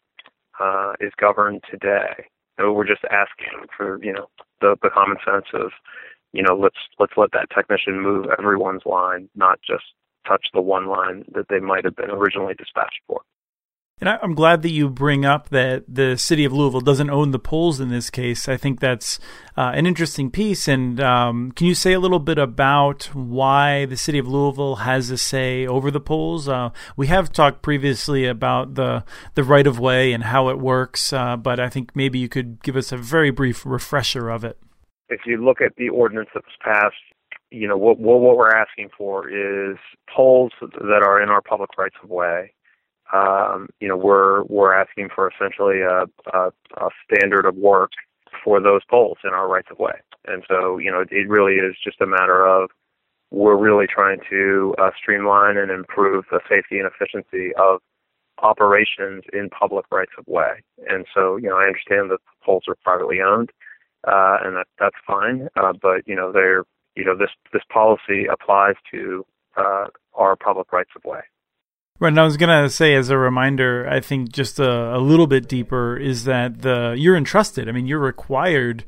uh, 0.60 0.92
is 1.00 1.12
governed 1.20 1.62
today. 1.70 2.24
We're 2.58 2.86
just 2.86 3.04
asking 3.10 3.66
for, 3.76 4.02
you 4.02 4.12
know, 4.12 4.28
the, 4.60 4.76
the 4.80 4.90
common 4.90 5.16
sense 5.24 5.46
of, 5.52 5.72
you 6.32 6.42
know, 6.42 6.56
let's 6.56 6.78
let's 7.00 7.14
let 7.16 7.32
that 7.32 7.50
technician 7.50 8.00
move 8.00 8.26
everyone's 8.38 8.82
line, 8.86 9.28
not 9.34 9.58
just 9.66 9.84
touch 10.26 10.46
the 10.52 10.60
one 10.60 10.86
line 10.86 11.24
that 11.32 11.46
they 11.48 11.60
might 11.60 11.84
have 11.84 11.96
been 11.96 12.10
originally 12.10 12.54
dispatched 12.54 13.00
for. 13.06 13.20
And 14.00 14.08
I'm 14.08 14.34
glad 14.34 14.62
that 14.62 14.72
you 14.72 14.90
bring 14.90 15.24
up 15.24 15.50
that 15.50 15.84
the 15.86 16.18
city 16.18 16.44
of 16.44 16.52
Louisville 16.52 16.80
doesn't 16.80 17.10
own 17.10 17.30
the 17.30 17.38
poles 17.38 17.78
in 17.78 17.90
this 17.90 18.10
case. 18.10 18.48
I 18.48 18.56
think 18.56 18.80
that's 18.80 19.20
uh, 19.56 19.70
an 19.72 19.86
interesting 19.86 20.32
piece. 20.32 20.66
And 20.66 21.00
um, 21.00 21.52
can 21.52 21.68
you 21.68 21.76
say 21.76 21.92
a 21.92 22.00
little 22.00 22.18
bit 22.18 22.36
about 22.36 23.04
why 23.14 23.84
the 23.84 23.96
city 23.96 24.18
of 24.18 24.26
Louisville 24.26 24.76
has 24.76 25.10
a 25.10 25.16
say 25.16 25.64
over 25.64 25.92
the 25.92 26.00
poles? 26.00 26.48
Uh, 26.48 26.70
we 26.96 27.06
have 27.06 27.32
talked 27.32 27.62
previously 27.62 28.26
about 28.26 28.74
the 28.74 29.04
the 29.34 29.44
right 29.44 29.66
of 29.66 29.78
way 29.78 30.12
and 30.12 30.24
how 30.24 30.48
it 30.48 30.58
works, 30.58 31.12
uh, 31.12 31.36
but 31.36 31.60
I 31.60 31.68
think 31.68 31.94
maybe 31.94 32.18
you 32.18 32.28
could 32.28 32.64
give 32.64 32.74
us 32.74 32.90
a 32.90 32.96
very 32.96 33.30
brief 33.30 33.64
refresher 33.64 34.28
of 34.28 34.42
it. 34.42 34.58
if 35.08 35.20
you 35.24 35.36
look 35.42 35.60
at 35.60 35.76
the 35.76 35.88
ordinance 35.88 36.30
that 36.34 36.42
was 36.44 36.56
passed, 36.60 36.96
you 37.54 37.68
know 37.68 37.76
what 37.76 37.98
what, 37.98 38.20
what 38.20 38.36
we're 38.36 38.54
asking 38.54 38.90
for 38.96 39.28
is 39.28 39.76
poles 40.14 40.52
that 40.60 41.02
are 41.02 41.22
in 41.22 41.28
our 41.28 41.42
public 41.42 41.70
rights 41.78 41.96
of 42.02 42.10
way. 42.10 42.52
Um, 43.12 43.68
you 43.80 43.88
know, 43.88 43.96
we're 43.96 44.44
we're 44.44 44.74
asking 44.74 45.10
for 45.14 45.30
essentially 45.30 45.80
a, 45.80 46.04
a, 46.32 46.52
a 46.78 46.88
standard 47.04 47.46
of 47.46 47.54
work 47.56 47.92
for 48.42 48.60
those 48.60 48.82
poles 48.90 49.18
in 49.24 49.30
our 49.30 49.48
rights 49.48 49.68
of 49.70 49.78
way. 49.78 49.94
And 50.26 50.42
so, 50.48 50.78
you 50.78 50.90
know, 50.90 51.00
it, 51.00 51.08
it 51.12 51.28
really 51.28 51.54
is 51.54 51.76
just 51.82 52.00
a 52.00 52.06
matter 52.06 52.46
of 52.46 52.70
we're 53.30 53.56
really 53.56 53.86
trying 53.86 54.20
to 54.30 54.74
uh, 54.78 54.90
streamline 54.96 55.56
and 55.56 55.70
improve 55.70 56.24
the 56.30 56.40
safety 56.48 56.78
and 56.78 56.88
efficiency 56.88 57.52
of 57.56 57.80
operations 58.42 59.24
in 59.32 59.48
public 59.50 59.84
rights 59.90 60.12
of 60.18 60.26
way. 60.26 60.62
And 60.88 61.06
so, 61.14 61.36
you 61.36 61.48
know, 61.48 61.56
I 61.56 61.64
understand 61.64 62.10
that 62.10 62.18
the 62.24 62.44
poles 62.44 62.64
are 62.68 62.76
privately 62.82 63.20
owned, 63.20 63.50
uh, 64.06 64.38
and 64.42 64.56
that 64.56 64.66
that's 64.78 64.96
fine. 65.06 65.48
Uh, 65.56 65.72
but 65.80 66.06
you 66.06 66.14
know, 66.14 66.32
they're 66.32 66.64
you 66.96 67.04
know 67.04 67.16
this 67.16 67.30
this 67.52 67.62
policy 67.72 68.26
applies 68.30 68.74
to 68.92 69.24
uh, 69.56 69.86
our 70.14 70.36
public 70.36 70.72
rights 70.72 70.90
of 70.96 71.04
way. 71.04 71.20
Right, 72.00 72.08
and 72.08 72.18
I 72.18 72.24
was 72.24 72.36
gonna 72.36 72.68
say 72.68 72.94
as 72.94 73.10
a 73.10 73.18
reminder, 73.18 73.88
I 73.88 74.00
think 74.00 74.32
just 74.32 74.58
a, 74.58 74.96
a 74.96 74.98
little 74.98 75.26
bit 75.26 75.48
deeper 75.48 75.96
is 75.96 76.24
that 76.24 76.62
the 76.62 76.94
you're 76.98 77.16
entrusted. 77.16 77.68
I 77.68 77.72
mean, 77.72 77.86
you're 77.86 78.00
required 78.00 78.84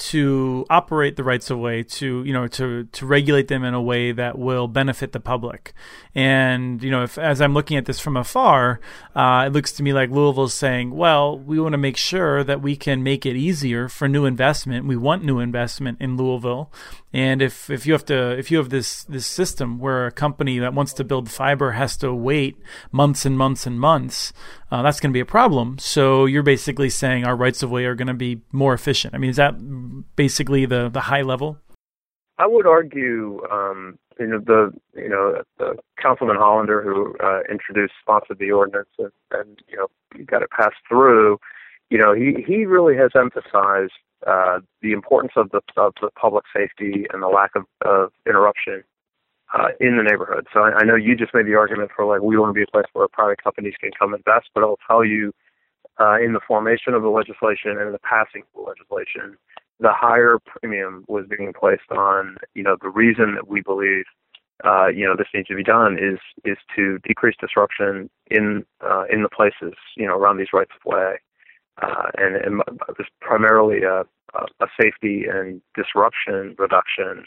to 0.00 0.64
operate 0.70 1.16
the 1.16 1.24
rights 1.24 1.50
of 1.50 1.58
way 1.58 1.82
to 1.82 2.24
you 2.24 2.32
know 2.32 2.48
to 2.48 2.84
to 2.84 3.06
regulate 3.06 3.48
them 3.48 3.62
in 3.64 3.74
a 3.74 3.82
way 3.82 4.12
that 4.12 4.38
will 4.38 4.66
benefit 4.66 5.12
the 5.12 5.20
public. 5.20 5.74
And 6.14 6.82
you 6.82 6.90
know 6.90 7.02
if 7.04 7.18
as 7.18 7.40
i'm 7.40 7.54
looking 7.54 7.76
at 7.76 7.86
this 7.86 8.00
from 8.00 8.16
afar 8.16 8.80
uh, 9.14 9.44
it 9.46 9.52
looks 9.52 9.70
to 9.72 9.82
me 9.82 9.92
like 9.92 10.10
louisville's 10.10 10.54
saying 10.54 10.90
well 10.90 11.38
we 11.38 11.60
want 11.60 11.72
to 11.72 11.78
make 11.78 11.96
sure 11.96 12.42
that 12.42 12.60
we 12.60 12.74
can 12.76 13.02
make 13.02 13.24
it 13.24 13.36
easier 13.36 13.88
for 13.88 14.08
new 14.08 14.24
investment. 14.24 14.86
We 14.86 14.96
want 14.96 15.24
new 15.24 15.38
investment 15.38 15.98
in 16.00 16.16
louisville. 16.16 16.72
And 17.12 17.42
if 17.42 17.68
if 17.70 17.86
you 17.86 17.92
have 17.92 18.04
to 18.06 18.38
if 18.38 18.50
you 18.50 18.58
have 18.58 18.70
this 18.70 19.04
this 19.04 19.26
system 19.26 19.78
where 19.78 20.06
a 20.06 20.12
company 20.12 20.58
that 20.58 20.74
wants 20.74 20.92
to 20.94 21.04
build 21.04 21.30
fiber 21.30 21.72
has 21.72 21.96
to 21.98 22.14
wait 22.14 22.56
months 22.92 23.26
and 23.26 23.36
months 23.36 23.66
and 23.66 23.78
months 23.80 24.32
uh, 24.70 24.82
that's 24.82 25.00
going 25.00 25.10
to 25.10 25.14
be 25.14 25.20
a 25.20 25.26
problem. 25.26 25.78
So 25.78 26.26
you're 26.26 26.42
basically 26.42 26.90
saying 26.90 27.24
our 27.24 27.36
rights 27.36 27.62
of 27.62 27.70
way 27.70 27.84
are 27.86 27.94
going 27.94 28.08
to 28.08 28.14
be 28.14 28.42
more 28.52 28.72
efficient. 28.72 29.14
I 29.14 29.18
mean, 29.18 29.30
is 29.30 29.36
that 29.36 29.54
basically 30.16 30.66
the 30.66 30.88
the 30.88 31.00
high 31.00 31.22
level? 31.22 31.58
I 32.38 32.46
would 32.46 32.66
argue, 32.66 33.42
um, 33.50 33.98
you 34.18 34.26
know, 34.28 34.38
the 34.38 34.72
you 34.94 35.08
know 35.08 35.42
the 35.58 35.76
Councilman 36.00 36.36
Hollander 36.36 36.82
who 36.82 37.16
uh, 37.18 37.40
introduced, 37.50 37.94
sponsored 38.00 38.38
the 38.38 38.52
ordinance, 38.52 38.88
and, 38.98 39.12
and 39.32 39.60
you 39.68 39.76
know 39.76 39.88
got 40.24 40.42
it 40.42 40.50
passed 40.50 40.76
through. 40.88 41.38
You 41.90 41.98
know, 41.98 42.14
he 42.14 42.42
he 42.46 42.64
really 42.64 42.96
has 42.96 43.10
emphasized 43.16 43.92
uh, 44.26 44.60
the 44.82 44.92
importance 44.92 45.32
of 45.36 45.50
the 45.50 45.60
of 45.76 45.94
the 46.00 46.10
public 46.18 46.44
safety 46.54 47.06
and 47.12 47.22
the 47.22 47.28
lack 47.28 47.50
of, 47.56 47.64
of 47.84 48.12
interruption 48.26 48.84
uh, 49.52 49.68
in 49.80 49.96
the 49.96 50.02
neighborhood. 50.02 50.46
So 50.52 50.60
I, 50.60 50.80
I 50.80 50.84
know 50.84 50.94
you 50.94 51.16
just 51.16 51.34
made 51.34 51.46
the 51.46 51.54
argument 51.54 51.90
for 51.94 52.04
like 52.04 52.22
we 52.22 52.36
want 52.38 52.50
to 52.50 52.54
be 52.54 52.62
a 52.62 52.70
place 52.70 52.86
where 52.92 53.08
private 53.08 53.42
companies 53.42 53.74
can 53.80 53.90
come 53.98 54.14
invest, 54.14 54.48
but 54.54 54.62
I'll 54.62 54.78
tell 54.86 55.04
you, 55.04 55.32
uh, 55.98 56.16
in 56.18 56.32
the 56.32 56.40
formation 56.46 56.94
of 56.94 57.02
the 57.02 57.08
legislation 57.08 57.78
and 57.78 57.92
the 57.92 57.98
passing 57.98 58.42
of 58.42 58.64
the 58.64 58.70
legislation, 58.70 59.36
the 59.80 59.92
higher 59.92 60.38
premium 60.38 61.04
was 61.08 61.26
being 61.28 61.52
placed 61.52 61.90
on 61.90 62.36
you 62.54 62.62
know 62.62 62.76
the 62.80 62.88
reason 62.88 63.34
that 63.34 63.48
we 63.48 63.60
believe 63.60 64.04
uh, 64.64 64.88
you 64.88 65.04
know 65.04 65.16
this 65.16 65.28
needs 65.34 65.48
to 65.48 65.56
be 65.56 65.64
done 65.64 65.98
is 65.98 66.18
is 66.44 66.58
to 66.76 66.98
decrease 67.06 67.36
disruption 67.40 68.08
in 68.30 68.64
uh, 68.82 69.04
in 69.10 69.22
the 69.22 69.28
places 69.28 69.74
you 69.96 70.06
know 70.06 70.16
around 70.16 70.38
these 70.38 70.52
rights 70.52 70.72
of 70.74 70.84
way, 70.84 71.14
uh, 71.82 72.10
and, 72.18 72.36
and 72.36 72.62
it's 72.98 73.08
primarily 73.20 73.82
a, 73.82 74.04
a 74.34 74.66
safety 74.80 75.24
and 75.28 75.60
disruption 75.74 76.54
reduction 76.58 77.24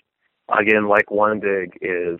again, 0.50 0.88
like 0.88 1.12
one 1.12 1.40
Dig 1.40 1.78
is 1.82 2.20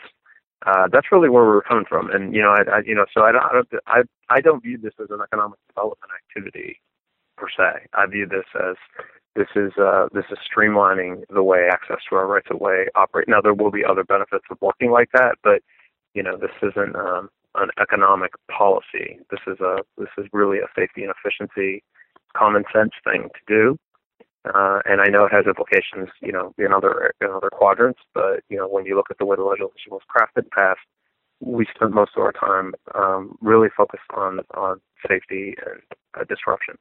uh, 0.66 0.88
that's 0.92 1.12
really 1.12 1.30
where 1.30 1.44
we're 1.44 1.62
coming 1.62 1.86
from. 1.88 2.10
And 2.12 2.34
you 2.34 2.42
know, 2.42 2.52
I, 2.52 2.78
I 2.78 2.82
you 2.86 2.96
know, 2.96 3.06
so 3.14 3.24
I 3.24 3.32
don't, 3.32 3.44
I 3.44 3.54
don't, 3.54 3.68
I, 3.88 4.02
I 4.30 4.42
don't 4.42 4.64
view 4.64 4.78
this 4.78 4.94
as 5.02 5.08
an 5.10 5.20
economic 5.22 5.60
development 5.68 6.12
activity 6.16 6.80
per 7.38 7.48
se. 7.50 7.88
I 7.94 8.06
view 8.06 8.28
this 8.28 8.46
as 8.56 8.76
this 9.36 9.48
is 9.56 9.72
uh, 9.78 10.08
this 10.14 10.26
is 10.32 10.38
streamlining 10.46 11.24
the 11.34 11.44
way 11.44 11.68
access 11.72 11.98
to 12.10 12.16
our 12.16 12.28
rights 12.28 12.48
of 12.52 12.60
way 12.60 12.88
operate. 12.96 13.28
Now 13.28 13.42
there 13.42 13.54
will 13.54 13.72
be 13.72 13.84
other 13.84 14.04
benefits 14.04 14.46
of 14.50 14.58
working 14.62 14.92
like 14.92 15.10
that, 15.14 15.36
but 15.44 15.62
you 16.14 16.24
know, 16.24 16.38
this 16.38 16.52
isn't 16.62 16.96
um, 16.96 17.30
an 17.56 17.70
economic 17.82 18.32
policy. 18.56 19.20
This 19.32 19.40
is 19.48 19.60
a 19.60 19.78
this 19.98 20.10
is 20.18 20.26
really 20.32 20.60
a 20.60 20.68
safety 20.76 21.04
and 21.04 21.12
efficiency, 21.12 21.84
common 22.38 22.64
sense 22.74 22.92
thing 23.04 23.30
to 23.34 23.42
do. 23.48 23.78
Uh, 24.46 24.80
and 24.86 25.00
I 25.02 25.08
know 25.08 25.26
it 25.26 25.32
has 25.32 25.46
implications, 25.46 26.10
you 26.22 26.32
know, 26.32 26.54
in 26.58 26.74
other 26.74 27.14
in 27.22 27.30
other 27.30 27.50
quadrants. 27.50 28.00
But 28.14 28.44
you 28.50 28.58
know, 28.58 28.68
when 28.68 28.86
you 28.86 28.96
look 28.96 29.08
at 29.10 29.18
the 29.18 29.26
way 29.26 29.36
the 29.36 29.44
legislation 29.44 29.92
was 29.92 30.02
crafted 30.14 30.44
and 30.44 30.52
passed, 30.52 30.82
we 31.40 31.66
spent 31.74 31.94
most 31.94 32.12
of 32.18 32.24
our 32.24 32.34
time 32.34 32.74
um, 32.96 33.38
really 33.42 33.70
focused 33.76 34.04
on 34.16 34.40
on 34.54 34.82
safety 35.08 35.56
and 35.66 35.82
uh, 36.20 36.24
disruption. 36.26 36.76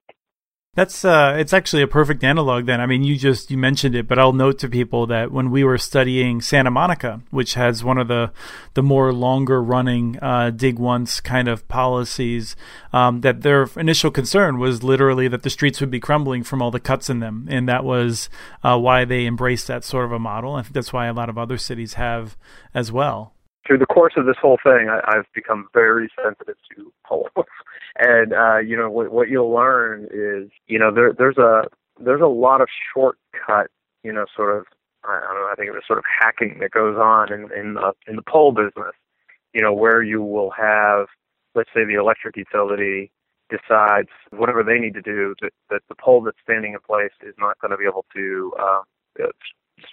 That's 0.75 1.05
uh, 1.05 1.37
it's 1.39 1.53
actually 1.53 1.83
a 1.83 1.87
perfect 1.87 2.25
analog. 2.25 2.65
Then 2.65 2.81
I 2.81 2.87
mean, 2.87 3.05
you 3.05 3.19
just 3.19 3.51
you 3.51 3.59
mentioned 3.59 3.95
it, 3.95 4.09
but 4.09 4.19
I'll 4.19 4.33
note 4.33 4.59
to 4.61 4.71
people 4.71 5.07
that 5.09 5.31
when 5.31 5.51
we 5.51 5.65
were 5.65 5.77
studying 5.77 6.41
Santa 6.41 6.71
Monica, 6.71 7.21
which 7.29 7.53
has 7.55 7.85
one 7.85 7.99
of 7.99 8.09
the 8.09 8.33
the 8.73 8.83
more 8.83 9.13
longer 9.13 9.63
running 9.63 10.19
uh, 10.23 10.49
dig 10.49 10.79
once 10.79 11.21
kind 11.21 11.47
of 11.47 11.69
policies, 11.69 12.57
um, 12.91 13.21
that 13.21 13.43
their 13.43 13.69
initial 13.77 14.11
concern 14.11 14.59
was 14.59 14.83
literally 14.83 15.29
that 15.29 15.43
the 15.43 15.51
streets 15.51 15.79
would 15.79 15.91
be 15.91 16.01
crumbling 16.01 16.43
from 16.43 16.63
all 16.63 16.71
the 16.71 16.81
cuts 16.81 17.11
in 17.11 17.21
them, 17.21 17.47
and 17.51 17.69
that 17.69 17.85
was 17.85 18.31
uh, 18.63 18.79
why 18.79 19.05
they 19.05 19.27
embraced 19.27 19.67
that 19.67 19.85
sort 19.85 20.07
of 20.07 20.13
a 20.13 20.19
model. 20.19 20.55
I 20.55 20.63
think 20.63 20.73
that's 20.73 20.91
why 20.91 21.05
a 21.05 21.13
lot 21.13 21.29
of 21.29 21.37
other 21.37 21.59
cities 21.59 21.95
have 21.95 22.35
as 22.73 22.91
well 22.91 23.32
through 23.67 23.79
the 23.79 23.87
course 23.87 24.15
of 24.17 24.27
this 24.27 24.37
whole 24.41 24.59
thing, 24.63 24.89
I, 24.89 25.01
I've 25.07 25.27
become 25.35 25.69
very 25.73 26.11
sensitive 26.23 26.57
to 26.77 26.93
poles. 27.07 27.29
and 27.99 28.33
uh, 28.33 28.59
you 28.59 28.77
know 28.77 28.91
what, 28.91 29.13
what 29.13 29.29
you'll 29.29 29.53
learn 29.53 30.09
is, 30.13 30.51
you 30.67 30.79
know, 30.79 30.93
there, 30.93 31.13
there's 31.17 31.39
a 31.39 31.63
there's 32.01 32.21
a 32.21 32.27
lot 32.27 32.61
of 32.61 32.69
shortcut, 32.93 33.71
you 34.03 34.13
know, 34.13 34.27
sort 34.35 34.57
of 34.57 34.67
I 35.05 35.21
don't 35.21 35.35
know, 35.35 35.49
I 35.51 35.55
think 35.57 35.69
it 35.69 35.73
was 35.73 35.83
sort 35.87 35.99
of 35.99 36.05
hacking 36.21 36.59
that 36.61 36.71
goes 36.71 36.97
on 36.97 37.33
in 37.33 37.49
in 37.57 37.75
the 37.75 37.93
in 38.07 38.17
the 38.17 38.23
pole 38.23 38.53
business. 38.53 38.95
You 39.55 39.61
know, 39.61 39.73
where 39.73 40.03
you 40.03 40.23
will 40.23 40.51
have, 40.51 41.09
let's 41.55 41.69
say, 41.75 41.85
the 41.85 42.01
electric 42.01 42.37
utility 42.37 43.13
decides 43.51 44.09
whatever 44.31 44.63
they 44.63 44.79
need 44.79 44.95
to 44.95 45.03
do 45.03 45.35
that, 45.43 45.53
that 45.69 45.83
the 45.91 45.95
pole 45.95 46.23
that's 46.23 46.39
standing 46.43 46.73
in 46.73 46.79
place 46.81 47.13
is 47.23 47.35
not 47.39 47.59
going 47.61 47.71
to 47.71 47.77
be 47.77 47.85
able 47.85 48.07
to 48.15 48.53
uh, 48.59 48.81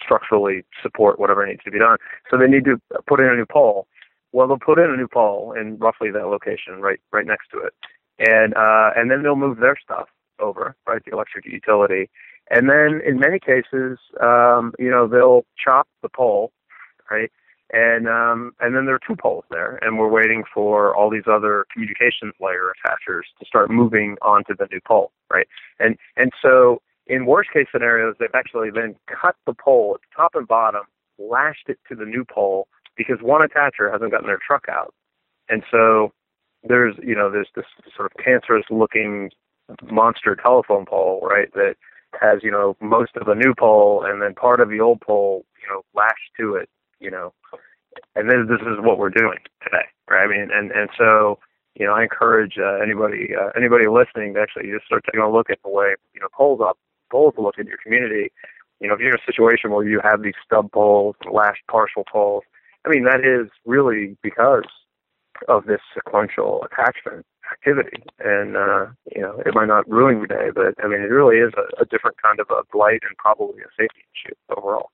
structurally 0.02 0.64
support 0.82 1.18
whatever 1.18 1.46
needs 1.46 1.62
to 1.64 1.70
be 1.70 1.78
done. 1.78 1.96
So 2.30 2.36
they 2.36 2.46
need 2.46 2.64
to 2.64 2.80
put 3.06 3.20
in 3.20 3.26
a 3.26 3.36
new 3.36 3.46
pole. 3.46 3.86
Well, 4.32 4.46
they'll 4.46 4.58
put 4.58 4.78
in 4.78 4.90
a 4.90 4.96
new 4.96 5.08
pole 5.08 5.54
in 5.58 5.78
roughly 5.78 6.10
that 6.12 6.26
location, 6.26 6.80
right, 6.80 7.00
right 7.12 7.26
next 7.26 7.48
to 7.50 7.58
it, 7.58 7.74
and 8.18 8.54
uh, 8.54 8.90
and 8.94 9.10
then 9.10 9.22
they'll 9.22 9.36
move 9.36 9.58
their 9.58 9.76
stuff 9.82 10.08
over, 10.38 10.76
right, 10.86 11.02
the 11.04 11.12
electric 11.12 11.46
utility, 11.46 12.08
and 12.50 12.68
then 12.68 13.00
in 13.04 13.18
many 13.18 13.38
cases, 13.40 13.98
um, 14.20 14.72
you 14.78 14.90
know, 14.90 15.08
they'll 15.08 15.44
chop 15.62 15.88
the 16.02 16.08
pole, 16.08 16.52
right, 17.10 17.30
and 17.72 18.08
um, 18.08 18.52
and 18.60 18.74
then 18.74 18.86
there 18.86 18.94
are 18.94 19.00
two 19.06 19.16
poles 19.16 19.44
there, 19.50 19.78
and 19.82 19.98
we're 19.98 20.08
waiting 20.08 20.44
for 20.52 20.94
all 20.94 21.10
these 21.10 21.26
other 21.26 21.66
communications 21.72 22.34
layer 22.40 22.72
attachers 22.86 23.22
to 23.38 23.46
start 23.46 23.70
moving 23.70 24.16
onto 24.22 24.54
the 24.56 24.68
new 24.70 24.80
pole, 24.86 25.10
right, 25.28 25.48
and 25.80 25.96
and 26.16 26.30
so 26.40 26.80
in 27.06 27.26
worst 27.26 27.50
case 27.52 27.66
scenarios, 27.72 28.14
they've 28.18 28.28
actually 28.34 28.70
then 28.70 28.94
cut 29.08 29.36
the 29.46 29.54
pole 29.54 29.96
at 29.96 30.16
top 30.16 30.32
and 30.34 30.46
bottom, 30.46 30.82
lashed 31.18 31.68
it 31.68 31.78
to 31.88 31.94
the 31.94 32.04
new 32.04 32.24
pole 32.24 32.68
because 32.96 33.18
one 33.20 33.46
attacher 33.46 33.90
hasn't 33.92 34.10
gotten 34.10 34.26
their 34.26 34.38
truck 34.44 34.66
out. 34.68 34.94
And 35.48 35.62
so 35.70 36.12
there's, 36.62 36.94
you 37.02 37.14
know, 37.14 37.30
there's 37.30 37.48
this 37.56 37.64
sort 37.96 38.10
of 38.10 38.24
cancerous 38.24 38.66
looking 38.70 39.30
monster 39.90 40.36
telephone 40.36 40.84
pole, 40.86 41.20
right, 41.22 41.52
that 41.54 41.74
has, 42.20 42.40
you 42.42 42.50
know, 42.50 42.76
most 42.80 43.16
of 43.16 43.26
the 43.26 43.34
new 43.34 43.54
pole 43.58 44.04
and 44.04 44.20
then 44.20 44.34
part 44.34 44.60
of 44.60 44.68
the 44.68 44.80
old 44.80 45.00
pole, 45.00 45.44
you 45.62 45.68
know, 45.72 45.82
lashed 45.94 46.30
to 46.38 46.54
it, 46.54 46.68
you 46.98 47.10
know. 47.10 47.32
And 48.14 48.30
then 48.30 48.46
this 48.48 48.60
is 48.60 48.78
what 48.78 48.98
we're 48.98 49.10
doing 49.10 49.38
today, 49.62 49.86
right? 50.08 50.24
I 50.24 50.28
mean, 50.28 50.48
and, 50.52 50.70
and 50.70 50.90
so, 50.96 51.38
you 51.74 51.86
know, 51.86 51.94
I 51.94 52.02
encourage 52.02 52.54
uh, 52.58 52.78
anybody 52.82 53.30
uh, 53.34 53.50
anybody 53.56 53.86
listening 53.86 54.34
to 54.34 54.40
actually 54.40 54.70
just 54.70 54.86
start 54.86 55.04
taking 55.06 55.20
a 55.20 55.30
look 55.30 55.50
at 55.50 55.58
the 55.64 55.70
way 55.70 55.94
you 56.14 56.20
know 56.20 56.28
poles 56.36 56.60
up 56.62 56.78
poles 57.10 57.34
to 57.34 57.42
look 57.42 57.58
in 57.58 57.66
your 57.66 57.78
community. 57.82 58.32
You 58.80 58.88
know, 58.88 58.94
if 58.94 59.00
you're 59.00 59.10
in 59.10 59.18
a 59.20 59.30
situation 59.30 59.70
where 59.70 59.86
you 59.86 60.00
have 60.02 60.22
these 60.22 60.34
stub 60.44 60.72
poles, 60.72 61.16
last 61.30 61.58
partial 61.70 62.04
poles, 62.10 62.44
I 62.86 62.88
mean, 62.88 63.04
that 63.04 63.20
is 63.24 63.50
really 63.66 64.16
because 64.22 64.64
of 65.48 65.66
this 65.66 65.80
sequential 65.94 66.64
attachment 66.64 67.26
activity. 67.52 68.02
And, 68.18 68.56
uh, 68.56 68.86
you 69.14 69.22
know, 69.22 69.42
it 69.44 69.54
might 69.54 69.68
not 69.68 69.88
ruin 69.88 70.18
your 70.18 70.26
day, 70.26 70.50
but 70.54 70.74
I 70.82 70.88
mean, 70.88 71.00
it 71.00 71.10
really 71.10 71.38
is 71.38 71.52
a, 71.56 71.82
a 71.82 71.86
different 71.86 72.16
kind 72.22 72.40
of 72.40 72.46
a 72.50 72.62
blight 72.72 73.00
and 73.06 73.16
probably 73.18 73.60
a 73.62 73.68
safety 73.78 74.04
issue 74.14 74.34
overall. 74.56 74.90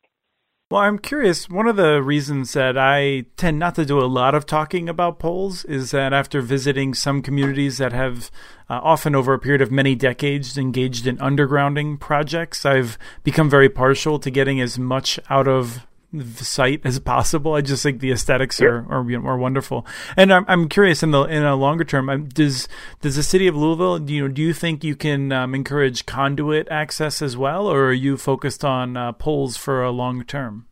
Well, 0.68 0.80
I'm 0.80 0.98
curious. 0.98 1.48
One 1.48 1.68
of 1.68 1.76
the 1.76 2.02
reasons 2.02 2.52
that 2.54 2.76
I 2.76 3.26
tend 3.36 3.60
not 3.60 3.76
to 3.76 3.84
do 3.84 4.00
a 4.00 4.10
lot 4.10 4.34
of 4.34 4.46
talking 4.46 4.88
about 4.88 5.20
poles 5.20 5.64
is 5.64 5.92
that 5.92 6.12
after 6.12 6.40
visiting 6.40 6.92
some 6.92 7.22
communities 7.22 7.78
that 7.78 7.92
have 7.92 8.32
uh, 8.68 8.80
often 8.82 9.14
over 9.14 9.32
a 9.32 9.38
period 9.38 9.62
of 9.62 9.70
many 9.70 9.94
decades 9.94 10.58
engaged 10.58 11.06
in 11.06 11.18
undergrounding 11.18 12.00
projects, 12.00 12.66
I've 12.66 12.98
become 13.22 13.48
very 13.48 13.68
partial 13.68 14.18
to 14.18 14.28
getting 14.28 14.60
as 14.60 14.76
much 14.76 15.20
out 15.30 15.46
of 15.46 15.86
sight 16.36 16.80
as 16.84 16.98
possible. 16.98 17.54
I 17.54 17.60
just 17.60 17.82
think 17.82 18.00
the 18.00 18.12
aesthetics 18.12 18.60
yep. 18.60 18.70
are 18.70 18.86
are, 18.90 19.10
you 19.10 19.18
know, 19.18 19.28
are 19.28 19.38
wonderful. 19.38 19.86
And 20.16 20.32
I'm 20.32 20.44
I'm 20.48 20.68
curious 20.68 21.02
in 21.02 21.10
the 21.10 21.22
in 21.22 21.42
a 21.42 21.56
longer 21.56 21.84
term, 21.84 22.08
um, 22.08 22.28
does 22.28 22.68
does 23.00 23.16
the 23.16 23.22
city 23.22 23.46
of 23.46 23.56
Louisville 23.56 23.98
do 23.98 24.14
you 24.14 24.22
know 24.22 24.28
do 24.28 24.42
you 24.42 24.52
think 24.52 24.84
you 24.84 24.96
can 24.96 25.32
um, 25.32 25.54
encourage 25.54 26.06
conduit 26.06 26.68
access 26.70 27.22
as 27.22 27.36
well, 27.36 27.66
or 27.66 27.86
are 27.86 27.92
you 27.92 28.16
focused 28.16 28.64
on 28.64 28.96
uh, 28.96 29.12
poles 29.12 29.56
for 29.56 29.82
a 29.82 29.90
long 29.90 30.24
term? 30.24 30.66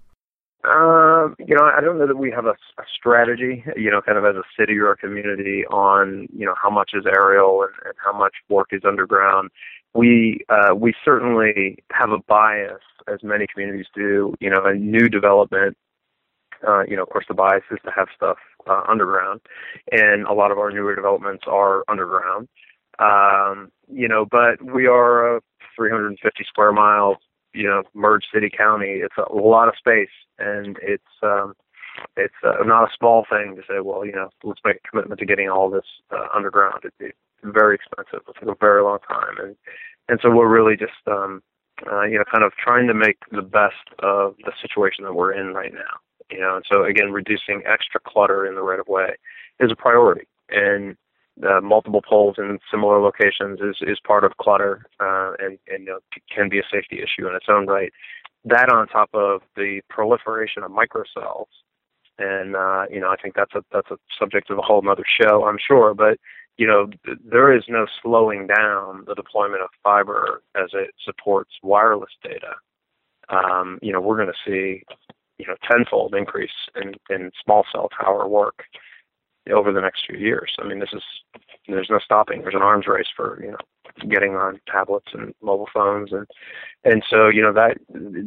Um, 0.65 1.37
you 1.39 1.55
know, 1.55 1.65
I 1.65 1.83
don't 1.83 1.99
know 1.99 2.07
that 2.07 2.17
we 2.17 2.31
have 2.31 2.47
a, 2.47 2.53
a 2.79 2.85
strategy, 2.97 3.63
you 3.77 3.91
know, 3.91 4.01
kind 4.01 4.17
of 4.17 4.25
as 4.25 4.35
a 4.35 4.43
city 4.59 4.79
or 4.79 4.93
a 4.93 4.97
community 4.97 5.67
on, 5.67 6.27
you 6.35 6.47
know, 6.47 6.55
how 6.61 6.71
much 6.71 6.93
is 6.95 7.05
aerial 7.07 7.63
and, 7.63 7.73
and 7.85 7.95
how 8.03 8.17
much 8.19 8.33
work 8.49 8.69
is 8.73 8.81
underground. 8.83 9.51
We 9.95 10.41
uh, 10.49 10.75
we 10.75 10.95
certainly 11.05 11.79
have 11.93 12.11
a 12.11 12.19
bias 12.19 12.83
as 13.13 13.23
many 13.23 13.47
communities 13.53 13.87
do. 13.95 14.35
You 14.41 14.51
know, 14.51 14.65
a 14.65 14.75
new 14.75 15.09
development. 15.09 15.77
Uh, 16.67 16.83
you 16.89 16.97
know, 16.97 17.03
of 17.03 17.11
course, 17.11 17.27
the 17.29 17.35
bias 17.35 17.63
is 17.71 17.79
to 17.85 17.91
have 17.95 18.09
stuff 18.15 18.39
uh, 18.69 18.83
underground, 18.89 19.41
and 19.93 20.25
a 20.27 20.33
lot 20.33 20.51
of 20.51 20.59
our 20.59 20.71
newer 20.71 20.95
developments 20.95 21.45
are 21.47 21.85
underground. 21.89 22.49
Um, 22.99 23.71
you 23.93 24.09
know, 24.09 24.25
but 24.25 24.63
we 24.63 24.87
are 24.87 25.37
a 25.37 25.41
350 25.77 26.45
square 26.45 26.73
mile, 26.73 27.19
you 27.53 27.65
know, 27.65 27.83
merged 27.93 28.27
city 28.33 28.51
county. 28.57 29.01
It's 29.03 29.17
a 29.19 29.35
lot 29.35 29.69
of 29.69 29.75
space, 29.77 30.09
and 30.39 30.79
it's 30.83 31.03
um, 31.23 31.55
it's 32.17 32.35
uh, 32.43 32.63
not 32.65 32.85
a 32.85 32.97
small 32.99 33.27
thing 33.29 33.57
to 33.57 33.63
say, 33.63 33.81
well, 33.81 34.05
you 34.05 34.13
know, 34.13 34.31
let's 34.43 34.61
make 34.65 34.77
a 34.77 34.89
commitment 34.89 35.19
to 35.21 35.27
getting 35.27 35.49
all 35.49 35.71
this 35.71 35.87
uh, 36.11 36.27
underground. 36.35 36.81
It'd 36.85 36.93
be 36.99 37.13
very 37.53 37.75
expensive. 37.75 38.21
It'll 38.41 38.53
a 38.53 38.57
very 38.61 38.83
long 38.83 38.99
time, 39.09 39.37
and 39.43 39.57
and 40.09 40.19
so 40.23 40.31
we're 40.31 40.49
really 40.49 40.77
just 40.77 40.93
um, 41.07 41.43
uh, 41.91 42.03
you 42.03 42.19
know, 42.19 42.25
kind 42.31 42.45
of 42.45 42.53
trying 42.55 42.87
to 42.87 42.95
make 42.95 43.19
the 43.31 43.43
best 43.43 43.75
of 44.01 44.37
the 44.45 44.53
situation 44.63 45.05
that 45.05 45.15
we're 45.15 45.33
in 45.33 45.55
right 45.55 45.73
now. 45.73 45.99
You 46.31 46.41
know, 46.41 46.57
and 46.57 46.65
so 46.71 46.85
again, 46.85 47.13
reducing 47.13 47.63
extra 47.67 48.01
clutter 48.01 48.47
in 48.47 48.55
the 48.55 48.63
right 48.63 48.81
of 48.81 48.89
way 48.89 49.17
is 49.61 49.71
a 49.71 49.77
priority, 49.77 50.27
and 50.51 50.97
uh, 51.47 51.61
multiple 51.61 52.03
poles 52.09 52.37
in 52.39 52.59
similar 52.71 53.01
locations 53.01 53.61
is 53.61 53.77
is 53.83 53.99
part 54.07 54.25
of 54.25 54.37
clutter, 54.39 54.87
uh, 55.01 55.33
and 55.39 55.59
and 55.69 55.85
you 55.85 55.87
know, 55.87 55.99
can 56.35 56.49
be 56.49 56.59
a 56.59 56.63
safety 56.73 57.01
issue 57.03 57.29
in 57.29 57.35
its 57.35 57.47
own 57.49 57.67
right. 57.67 57.93
That 58.45 58.71
on 58.71 58.89
top 58.89 59.11
of 59.15 59.43
the 59.57 59.81
proliferation 59.91 60.63
of 60.63 60.71
microcells, 60.71 61.49
and 62.19 62.57
uh, 62.57 62.85
you 62.91 63.01
know, 63.01 63.11
I 63.11 63.17
think 63.17 63.35
that's 63.35 63.55
a 63.55 63.63
that's 63.73 63.91
a 63.91 63.99
subject 64.19 64.51
of 64.51 64.59
a 64.59 64.63
whole 64.63 64.83
other 64.89 65.05
show, 65.21 65.45
I'm 65.47 65.59
sure, 65.59 65.93
but 65.95 66.19
you 66.57 66.67
know, 66.67 66.89
there 67.25 67.55
is 67.57 67.65
no 67.69 67.87
slowing 68.03 68.47
down 68.47 69.05
the 69.07 69.15
deployment 69.15 69.63
of 69.63 69.71
fiber 69.83 70.43
as 70.55 70.71
it 70.73 70.95
supports 71.05 71.51
wireless 71.63 72.13
data. 72.23 72.55
Um, 73.29 73.79
you 73.83 73.93
know, 73.93 74.01
we're 74.01 74.17
going 74.17 74.33
to 74.33 74.51
see, 74.51 74.85
you 75.39 75.47
know, 75.47 75.57
tenfold 75.69 76.15
increase 76.15 76.51
in, 76.77 76.95
in 77.11 77.31
small 77.45 77.65
cell 77.73 77.89
tower 78.01 78.29
work 78.29 78.65
over 79.53 79.73
the 79.73 79.81
next 79.81 80.07
few 80.07 80.19
years. 80.19 80.55
I 80.59 80.67
mean, 80.67 80.79
this 80.79 80.93
is 80.93 81.03
there's 81.69 81.91
no 81.91 81.99
stopping. 81.99 82.43
There's 82.43 82.55
an 82.55 82.63
arms 82.63 82.87
race 82.87 83.09
for 83.15 83.43
you 83.43 83.53
know 83.53 83.59
getting 84.09 84.35
on 84.35 84.61
tablets 84.71 85.09
and 85.13 85.35
mobile 85.43 85.69
phones, 85.73 86.13
and 86.13 86.27
and 86.85 87.03
so 87.09 87.29
you 87.29 87.43
know 87.43 87.53
that 87.53 87.79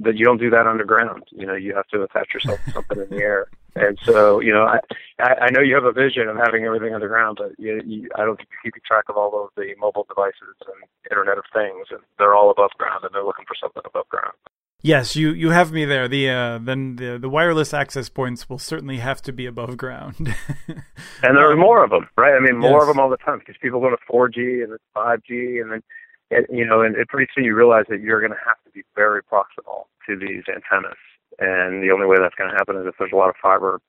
that 0.03 0.17
you 0.17 0.25
don't 0.25 0.39
do 0.39 0.50
that 0.50 0.67
underground. 0.67 1.24
You 1.31 1.45
know, 1.45 1.55
you 1.55 1.75
have 1.75 1.88
to 1.88 2.03
attach 2.03 2.33
yourself 2.33 2.59
to 2.65 2.71
something 2.71 3.00
in 3.00 3.09
the 3.09 3.24
air. 3.24 3.47
And 3.79 3.95
so, 4.01 4.39
you 4.39 4.51
know, 4.51 4.65
I 4.65 4.79
I 5.19 5.51
know 5.51 5.62
you 5.62 5.75
have 5.75 5.83
a 5.83 5.91
vision 5.91 6.27
of 6.27 6.36
having 6.36 6.63
everything 6.65 6.95
underground, 6.95 7.38
but 7.39 7.51
you, 7.59 7.79
you, 7.86 8.09
I 8.15 8.25
don't 8.25 8.36
think 8.36 8.50
you're 8.50 8.71
keeping 8.71 8.81
track 8.83 9.05
of 9.07 9.17
all 9.17 9.29
of 9.43 9.51
the 9.55 9.75
mobile 9.77 10.07
devices 10.09 10.57
and 10.65 10.89
Internet 11.12 11.38
of 11.38 11.43
Things, 11.53 11.86
and 11.91 12.00
they're 12.17 12.33
all 12.33 12.50
above 12.50 12.71
ground, 12.79 13.03
and 13.03 13.13
they're 13.13 13.24
looking 13.24 13.45
for 13.45 13.53
something 13.53 13.83
above 13.86 14.09
ground. 14.09 14.34
Yes, 14.83 15.15
you, 15.15 15.31
you 15.31 15.49
have 15.49 15.71
me 15.71 15.85
there. 15.85 16.07
The 16.07 16.29
uh, 16.29 16.59
then 16.59 16.97
the 16.97 17.17
the 17.17 17.29
wireless 17.29 17.73
access 17.73 18.09
points 18.09 18.47
will 18.47 18.59
certainly 18.59 18.97
have 18.97 19.21
to 19.23 19.33
be 19.33 19.47
above 19.47 19.75
ground. 19.75 20.15
and 20.67 21.35
there 21.35 21.51
are 21.51 21.55
more 21.55 21.83
of 21.83 21.89
them, 21.89 22.07
right? 22.15 22.35
I 22.35 22.39
mean, 22.39 22.59
more 22.59 22.79
yes. 22.79 22.81
of 22.83 22.87
them 22.89 22.99
all 22.99 23.09
the 23.09 23.17
time 23.17 23.39
because 23.39 23.55
people 23.59 23.79
go 23.79 23.89
to 23.89 23.97
4G 24.11 24.63
and 24.63 24.73
it's 24.73 24.83
5G, 24.95 25.61
and 25.61 25.71
then 25.71 25.83
it, 26.29 26.45
you 26.51 26.65
know, 26.65 26.81
and 26.81 26.95
it, 26.95 27.07
pretty 27.07 27.29
soon 27.33 27.43
you 27.43 27.55
realize 27.55 27.85
that 27.89 28.01
you're 28.01 28.19
going 28.19 28.31
to 28.31 28.45
have 28.45 28.57
to 28.65 28.71
be 28.71 28.83
very 28.95 29.21
proximal 29.23 29.85
to 30.07 30.15
these 30.15 30.43
antennas, 30.47 30.97
and 31.39 31.81
the 31.81 31.91
only 31.91 32.05
way 32.05 32.17
that's 32.19 32.35
going 32.35 32.51
to 32.51 32.55
happen 32.55 32.75
is 32.77 32.85
if 32.85 32.93
there's 32.99 33.11
a 33.11 33.15
lot 33.15 33.29
of 33.29 33.35
fiber, 33.41 33.81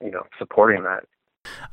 you 0.00 0.12
know, 0.12 0.26
supporting 0.38 0.84
that. 0.84 1.04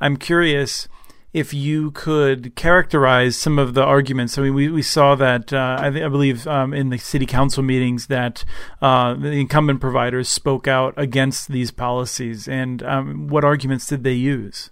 I'm 0.00 0.16
curious 0.16 0.88
if 1.34 1.52
you 1.52 1.90
could 1.90 2.54
characterize 2.54 3.36
some 3.36 3.58
of 3.58 3.74
the 3.74 3.82
arguments. 3.82 4.38
I 4.38 4.42
mean, 4.42 4.54
we, 4.54 4.68
we 4.68 4.82
saw 4.82 5.16
that, 5.16 5.52
uh, 5.52 5.76
I, 5.80 5.88
I, 5.88 6.08
believe, 6.08 6.46
um, 6.46 6.72
in 6.72 6.90
the 6.90 6.96
city 6.96 7.26
council 7.26 7.64
meetings 7.64 8.06
that 8.06 8.44
uh, 8.80 9.14
the 9.14 9.32
incumbent 9.32 9.80
providers 9.80 10.28
spoke 10.28 10.68
out 10.68 10.94
against 10.96 11.48
these 11.48 11.72
policies. 11.72 12.46
And 12.46 12.84
um, 12.84 13.26
what 13.26 13.44
arguments 13.44 13.88
did 13.88 14.04
they 14.04 14.12
use? 14.12 14.70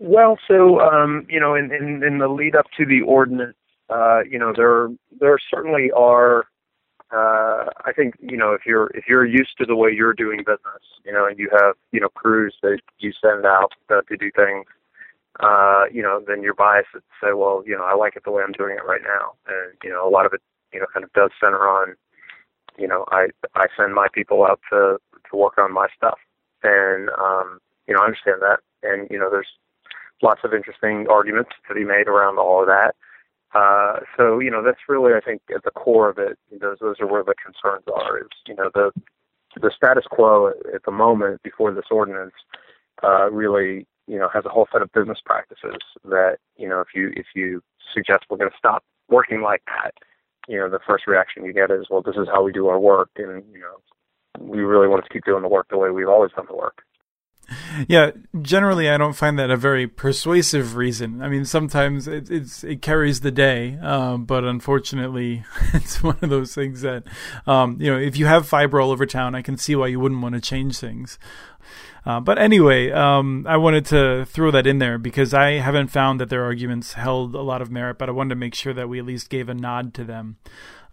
Well, 0.00 0.36
so, 0.48 0.80
um, 0.80 1.26
you 1.30 1.38
know, 1.38 1.54
in, 1.54 1.72
in, 1.72 2.02
in, 2.02 2.18
the 2.18 2.26
lead 2.26 2.56
up 2.56 2.66
to 2.76 2.84
the 2.84 3.00
ordinance, 3.02 3.56
uh, 3.88 4.22
you 4.28 4.38
know, 4.38 4.52
there, 4.54 4.88
there 5.20 5.38
certainly 5.48 5.92
are. 5.96 6.46
Uh, 7.12 7.70
I 7.84 7.92
think 7.94 8.14
you 8.18 8.36
know 8.36 8.54
if 8.54 8.62
you're 8.66 8.90
if 8.92 9.04
you're 9.06 9.26
used 9.26 9.56
to 9.58 9.66
the 9.66 9.76
way 9.76 9.90
you're 9.94 10.14
doing 10.14 10.38
business, 10.38 10.82
you 11.04 11.12
know, 11.12 11.26
and 11.26 11.38
you 11.38 11.48
have 11.52 11.76
you 11.92 12.00
know 12.00 12.08
crews 12.08 12.56
that 12.62 12.80
you 12.98 13.12
send 13.22 13.46
out 13.46 13.70
uh, 13.88 14.00
to 14.08 14.16
do 14.16 14.32
things 14.34 14.64
uh, 15.40 15.84
you 15.92 16.02
know, 16.02 16.22
then 16.26 16.42
you're 16.42 16.54
biased 16.54 16.92
to 16.92 17.00
say, 17.22 17.32
well, 17.32 17.62
you 17.66 17.76
know, 17.76 17.84
I 17.84 17.94
like 17.94 18.16
it 18.16 18.24
the 18.24 18.30
way 18.30 18.42
I'm 18.42 18.52
doing 18.52 18.76
it 18.76 18.84
right 18.86 19.02
now. 19.02 19.34
And, 19.46 19.76
you 19.82 19.90
know, 19.90 20.06
a 20.06 20.10
lot 20.10 20.26
of 20.26 20.32
it, 20.32 20.40
you 20.72 20.80
know, 20.80 20.86
kind 20.92 21.04
of 21.04 21.12
does 21.12 21.30
center 21.40 21.68
on, 21.68 21.94
you 22.78 22.86
know, 22.86 23.04
I, 23.10 23.28
I 23.54 23.66
send 23.76 23.94
my 23.94 24.06
people 24.12 24.44
out 24.44 24.60
to, 24.70 24.98
to 25.30 25.36
work 25.36 25.58
on 25.58 25.72
my 25.72 25.88
stuff. 25.96 26.18
And, 26.62 27.10
um, 27.18 27.58
you 27.86 27.94
know, 27.94 28.00
I 28.00 28.04
understand 28.04 28.42
that. 28.42 28.60
And, 28.82 29.08
you 29.10 29.18
know, 29.18 29.28
there's 29.30 29.48
lots 30.22 30.40
of 30.44 30.54
interesting 30.54 31.06
arguments 31.10 31.50
to 31.68 31.74
be 31.74 31.84
made 31.84 32.06
around 32.06 32.38
all 32.38 32.60
of 32.60 32.68
that. 32.68 32.94
Uh, 33.54 34.00
so, 34.16 34.40
you 34.40 34.50
know, 34.50 34.62
that's 34.62 34.88
really, 34.88 35.12
I 35.14 35.20
think, 35.20 35.42
at 35.54 35.64
the 35.64 35.70
core 35.70 36.08
of 36.08 36.18
it, 36.18 36.38
those, 36.60 36.78
those 36.80 36.96
are 37.00 37.06
where 37.06 37.22
the 37.22 37.34
concerns 37.34 37.84
are 37.92 38.18
is, 38.18 38.28
you 38.46 38.54
know, 38.54 38.70
the, 38.74 38.90
the 39.60 39.70
status 39.76 40.04
quo 40.10 40.52
at 40.74 40.84
the 40.84 40.90
moment 40.90 41.42
before 41.42 41.72
this 41.72 41.84
ordinance, 41.90 42.34
uh, 43.02 43.30
really 43.30 43.86
you 44.06 44.18
know 44.18 44.28
has 44.32 44.44
a 44.44 44.48
whole 44.48 44.66
set 44.72 44.82
of 44.82 44.92
business 44.92 45.18
practices 45.24 45.78
that 46.04 46.36
you 46.56 46.68
know 46.68 46.80
if 46.80 46.88
you 46.94 47.12
if 47.16 47.26
you 47.34 47.62
suggest 47.92 48.24
we're 48.28 48.36
going 48.36 48.50
to 48.50 48.56
stop 48.58 48.84
working 49.08 49.42
like 49.42 49.62
that 49.66 49.92
you 50.48 50.58
know 50.58 50.68
the 50.68 50.80
first 50.86 51.06
reaction 51.06 51.44
you 51.44 51.52
get 51.52 51.70
is 51.70 51.86
well 51.90 52.02
this 52.02 52.16
is 52.16 52.28
how 52.32 52.42
we 52.42 52.52
do 52.52 52.68
our 52.68 52.78
work 52.78 53.10
and 53.16 53.42
you 53.52 53.60
know 53.60 53.78
we 54.40 54.60
really 54.60 54.88
want 54.88 55.04
to 55.04 55.10
keep 55.10 55.24
doing 55.24 55.42
the 55.42 55.48
work 55.48 55.66
the 55.70 55.78
way 55.78 55.90
we've 55.90 56.08
always 56.08 56.32
done 56.32 56.46
the 56.48 56.56
work. 56.56 56.82
Yeah 57.86 58.12
generally 58.40 58.88
i 58.88 58.96
don't 58.96 59.12
find 59.12 59.38
that 59.38 59.50
a 59.50 59.56
very 59.56 59.86
persuasive 59.86 60.76
reason. 60.76 61.20
I 61.20 61.28
mean 61.28 61.44
sometimes 61.44 62.08
it, 62.08 62.30
it's 62.30 62.64
it 62.64 62.80
carries 62.80 63.20
the 63.20 63.30
day 63.30 63.76
um, 63.82 64.24
but 64.24 64.44
unfortunately 64.44 65.44
it's 65.74 66.02
one 66.02 66.18
of 66.22 66.30
those 66.30 66.54
things 66.54 66.80
that 66.80 67.04
um, 67.46 67.76
you 67.80 67.92
know 67.92 67.98
if 67.98 68.16
you 68.16 68.24
have 68.24 68.48
fiber 68.48 68.80
all 68.80 68.90
over 68.90 69.04
town 69.04 69.34
i 69.34 69.42
can 69.42 69.58
see 69.58 69.76
why 69.76 69.88
you 69.88 70.00
wouldn't 70.00 70.22
want 70.22 70.34
to 70.34 70.40
change 70.40 70.78
things 70.78 71.18
uh, 72.06 72.20
but 72.20 72.38
anyway, 72.38 72.90
um, 72.90 73.46
I 73.48 73.56
wanted 73.56 73.86
to 73.86 74.24
throw 74.26 74.50
that 74.50 74.66
in 74.66 74.78
there 74.78 74.98
because 74.98 75.32
I 75.32 75.52
haven't 75.52 75.88
found 75.88 76.20
that 76.20 76.28
their 76.28 76.44
arguments 76.44 76.94
held 76.94 77.34
a 77.34 77.42
lot 77.42 77.62
of 77.62 77.70
merit, 77.70 77.98
but 77.98 78.08
I 78.08 78.12
wanted 78.12 78.30
to 78.30 78.36
make 78.36 78.54
sure 78.54 78.74
that 78.74 78.88
we 78.88 78.98
at 78.98 79.06
least 79.06 79.30
gave 79.30 79.48
a 79.48 79.54
nod 79.54 79.94
to 79.94 80.04
them. 80.04 80.36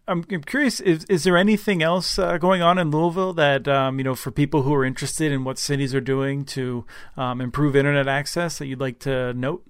I'm, 0.08 0.26
I'm 0.32 0.44
curious, 0.44 0.80
is, 0.80 1.06
is 1.06 1.24
there 1.24 1.38
anything 1.38 1.84
else 1.84 2.18
uh, 2.18 2.38
going 2.38 2.62
on 2.62 2.78
in 2.78 2.92
Louisville 2.92 3.34
that, 3.34 3.68
um, 3.68 3.98
you 3.98 4.04
know, 4.04 4.16
for 4.16 4.32
people 4.32 4.64
who 4.64 4.74
are 4.74 4.84
interested 4.84 5.32
in 5.32 5.44
what 5.44 5.58
cities 5.60 5.94
are 5.94 6.02
doing 6.02 6.44
to 6.46 6.86
um, 7.18 7.40
improve 7.40 7.76
internet 7.76 8.08
access 8.08 8.58
that 8.58 8.68
you'd 8.68 8.80
like 8.80 9.00
to 9.00 9.34
note? 9.34 9.64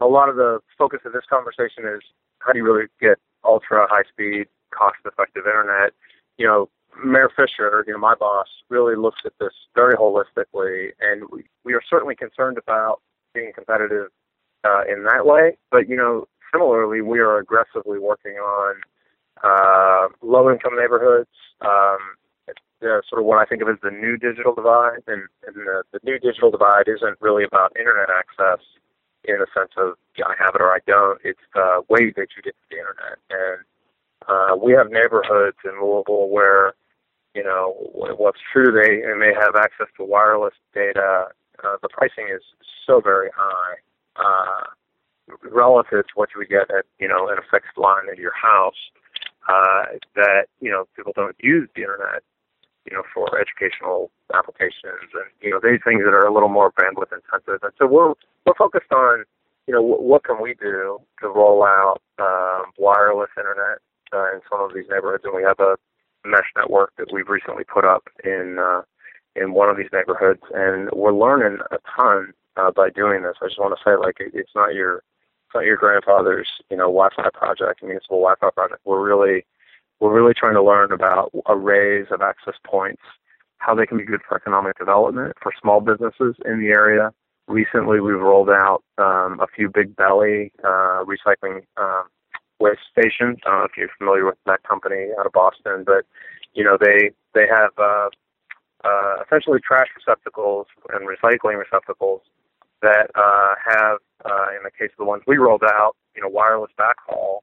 A 0.00 0.06
lot 0.06 0.28
of 0.28 0.36
the 0.36 0.60
focus 0.76 1.00
of 1.04 1.12
this 1.12 1.22
conversation 1.30 1.84
is 1.84 2.00
how 2.40 2.52
do 2.52 2.58
you 2.58 2.64
really 2.64 2.86
get 3.00 3.18
ultra 3.44 3.86
high 3.88 4.02
speed, 4.10 4.46
cost 4.70 4.96
effective 5.04 5.44
internet? 5.46 5.92
You 6.36 6.46
know, 6.46 6.68
Mayor 7.04 7.30
Fisher, 7.34 7.84
you 7.86 7.92
know, 7.92 7.98
my 7.98 8.14
boss, 8.14 8.46
really 8.68 8.96
looks 8.96 9.20
at 9.24 9.32
this 9.40 9.52
very 9.74 9.94
holistically, 9.94 10.90
and 11.00 11.24
we, 11.30 11.44
we 11.64 11.74
are 11.74 11.82
certainly 11.88 12.14
concerned 12.14 12.58
about 12.58 13.00
being 13.34 13.52
competitive 13.54 14.08
uh, 14.64 14.82
in 14.90 15.04
that 15.04 15.26
way. 15.26 15.56
But 15.70 15.88
you 15.88 15.96
know, 15.96 16.28
similarly, 16.52 17.00
we 17.02 17.18
are 17.20 17.38
aggressively 17.38 17.98
working 17.98 18.34
on 18.34 18.76
uh, 19.42 20.08
low-income 20.22 20.76
neighborhoods. 20.78 21.30
Um, 21.60 21.98
sort 22.80 23.20
of 23.20 23.26
what 23.26 23.38
I 23.38 23.44
think 23.44 23.62
of 23.62 23.68
as 23.68 23.76
the 23.82 23.90
new 23.90 24.16
digital 24.16 24.54
divide, 24.54 25.04
and, 25.06 25.22
and 25.46 25.54
the, 25.54 25.82
the 25.92 26.00
new 26.02 26.18
digital 26.18 26.50
divide 26.50 26.88
isn't 26.88 27.20
really 27.20 27.44
about 27.44 27.76
internet 27.78 28.08
access 28.08 28.64
in 29.24 29.36
a 29.36 29.46
sense 29.52 29.72
of 29.76 29.94
yeah, 30.16 30.24
I 30.26 30.34
have 30.38 30.54
it 30.54 30.62
or 30.62 30.72
I 30.72 30.78
don't. 30.86 31.20
It's 31.22 31.40
the 31.54 31.82
way 31.88 32.12
that 32.16 32.28
you 32.36 32.42
get 32.42 32.54
to 32.56 32.66
the 32.70 32.78
internet, 32.78 33.18
and 33.28 33.60
uh, 34.28 34.56
we 34.56 34.72
have 34.72 34.90
neighborhoods 34.90 35.58
in 35.64 35.72
Louisville 35.80 36.28
where 36.28 36.74
you 37.34 37.44
know, 37.44 37.74
what's 37.92 38.40
true, 38.52 38.72
they, 38.72 39.02
may 39.16 39.32
have 39.34 39.54
access 39.56 39.86
to 39.96 40.04
wireless 40.04 40.54
data. 40.74 41.26
Uh, 41.62 41.76
the 41.82 41.88
pricing 41.88 42.28
is 42.34 42.42
so 42.86 43.00
very 43.00 43.30
high 43.36 43.74
uh, 44.16 44.66
relative 45.50 46.06
to 46.06 46.12
what 46.14 46.30
you 46.34 46.40
would 46.40 46.48
get 46.48 46.70
at, 46.76 46.84
you 46.98 47.06
know, 47.06 47.28
in 47.28 47.38
a 47.38 47.42
fixed 47.50 47.76
line 47.76 48.08
in 48.12 48.20
your 48.20 48.32
house 48.34 48.90
uh, 49.48 49.84
that, 50.16 50.46
you 50.60 50.70
know, 50.70 50.86
people 50.96 51.12
don't 51.14 51.36
use 51.40 51.68
the 51.76 51.82
internet, 51.82 52.22
you 52.90 52.96
know, 52.96 53.02
for 53.14 53.38
educational 53.38 54.10
applications 54.34 55.10
and, 55.14 55.30
you 55.40 55.50
know, 55.50 55.60
these 55.62 55.80
things 55.84 56.02
that 56.04 56.14
are 56.14 56.26
a 56.26 56.32
little 56.32 56.48
more 56.48 56.72
bandwidth 56.72 57.12
intensive. 57.12 57.60
And 57.62 57.72
so 57.78 57.86
we're, 57.86 58.14
we're 58.46 58.54
focused 58.58 58.90
on, 58.92 59.24
you 59.66 59.74
know, 59.74 59.82
w- 59.82 60.02
what 60.02 60.24
can 60.24 60.42
we 60.42 60.54
do 60.54 60.98
to 61.20 61.28
roll 61.28 61.62
out 61.62 62.00
um, 62.18 62.72
wireless 62.78 63.30
internet 63.36 63.78
uh, 64.12 64.34
in 64.34 64.40
some 64.50 64.60
of 64.60 64.74
these 64.74 64.86
neighborhoods, 64.90 65.22
and 65.24 65.34
we 65.34 65.42
have 65.42 65.60
a 65.60 65.76
mesh 66.24 66.50
network 66.56 66.92
that 66.98 67.12
we've 67.12 67.28
recently 67.28 67.64
put 67.64 67.84
up 67.84 68.08
in 68.24 68.58
uh, 68.60 68.82
in 69.36 69.52
one 69.52 69.68
of 69.68 69.76
these 69.76 69.88
neighborhoods, 69.92 70.42
and 70.54 70.90
we're 70.92 71.12
learning 71.12 71.58
a 71.70 71.78
ton 71.96 72.32
uh, 72.56 72.70
by 72.70 72.90
doing 72.90 73.22
this. 73.22 73.36
I 73.40 73.46
just 73.46 73.60
want 73.60 73.76
to 73.76 73.82
say, 73.84 73.96
like, 73.96 74.16
it, 74.20 74.32
it's 74.34 74.54
not 74.54 74.74
your 74.74 74.96
it's 74.96 75.54
not 75.54 75.64
your 75.64 75.76
grandfather's, 75.76 76.48
you 76.70 76.76
know, 76.76 76.84
Wi-Fi 76.84 77.28
project, 77.32 77.82
municipal 77.82 78.18
Wi-Fi 78.18 78.50
project. 78.50 78.80
We're 78.84 79.04
really 79.04 79.46
we're 80.00 80.14
really 80.14 80.34
trying 80.34 80.54
to 80.54 80.62
learn 80.62 80.92
about 80.92 81.30
arrays 81.48 82.06
of 82.10 82.22
access 82.22 82.54
points, 82.64 83.02
how 83.58 83.74
they 83.74 83.86
can 83.86 83.98
be 83.98 84.04
good 84.04 84.20
for 84.26 84.36
economic 84.36 84.78
development 84.78 85.34
for 85.42 85.52
small 85.60 85.80
businesses 85.80 86.36
in 86.46 86.60
the 86.60 86.68
area. 86.68 87.12
Recently, 87.48 88.00
we've 88.00 88.20
rolled 88.20 88.48
out 88.48 88.82
um, 88.98 89.40
a 89.40 89.46
few 89.54 89.68
Bigbelly 89.68 90.52
uh, 90.64 91.04
recycling 91.04 91.64
um, 91.76 92.04
waste 92.60 92.86
stations. 92.92 93.38
I 93.44 93.50
don't 93.50 93.58
know 93.60 93.64
if 93.64 93.76
you're 93.76 93.88
familiar 93.98 94.26
with 94.26 94.38
that 94.46 94.62
company 94.62 95.08
out 95.18 95.26
of 95.26 95.32
Boston, 95.32 95.84
but 95.84 96.04
you 96.54 96.62
know 96.64 96.76
they 96.80 97.10
they 97.34 97.46
have 97.48 97.72
uh, 97.78 98.08
uh, 98.84 99.22
essentially 99.24 99.60
trash 99.60 99.88
receptacles 99.96 100.66
and 100.92 101.08
recycling 101.08 101.58
receptacles 101.58 102.22
that 102.82 103.10
uh, 103.14 103.54
have, 103.64 103.98
uh, 104.24 104.56
in 104.56 104.62
the 104.64 104.70
case 104.70 104.90
of 104.92 104.98
the 104.98 105.04
ones 105.04 105.22
we 105.26 105.36
rolled 105.36 105.64
out, 105.64 105.96
you 106.16 106.22
know, 106.22 106.28
wireless 106.28 106.70
backhaul. 106.78 107.40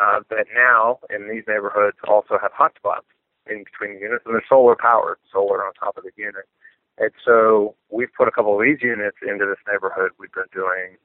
Uh, 0.00 0.20
that 0.30 0.46
now 0.54 0.98
in 1.10 1.28
these 1.28 1.42
neighborhoods 1.46 1.96
also 2.08 2.38
have 2.40 2.52
hotspots 2.52 3.04
in 3.50 3.64
between 3.64 3.96
the 3.96 4.00
units, 4.00 4.24
and 4.24 4.34
they're 4.34 4.44
solar 4.48 4.76
powered, 4.76 5.18
solar 5.30 5.64
on 5.64 5.74
top 5.74 5.98
of 5.98 6.04
the 6.04 6.12
unit. 6.16 6.48
And 6.96 7.10
so 7.24 7.74
we've 7.90 8.12
put 8.16 8.28
a 8.28 8.30
couple 8.30 8.54
of 8.54 8.62
these 8.64 8.78
units 8.80 9.16
into 9.20 9.44
this 9.44 9.60
neighborhood. 9.70 10.12
We've 10.18 10.32
been 10.32 10.48
doing 10.54 10.96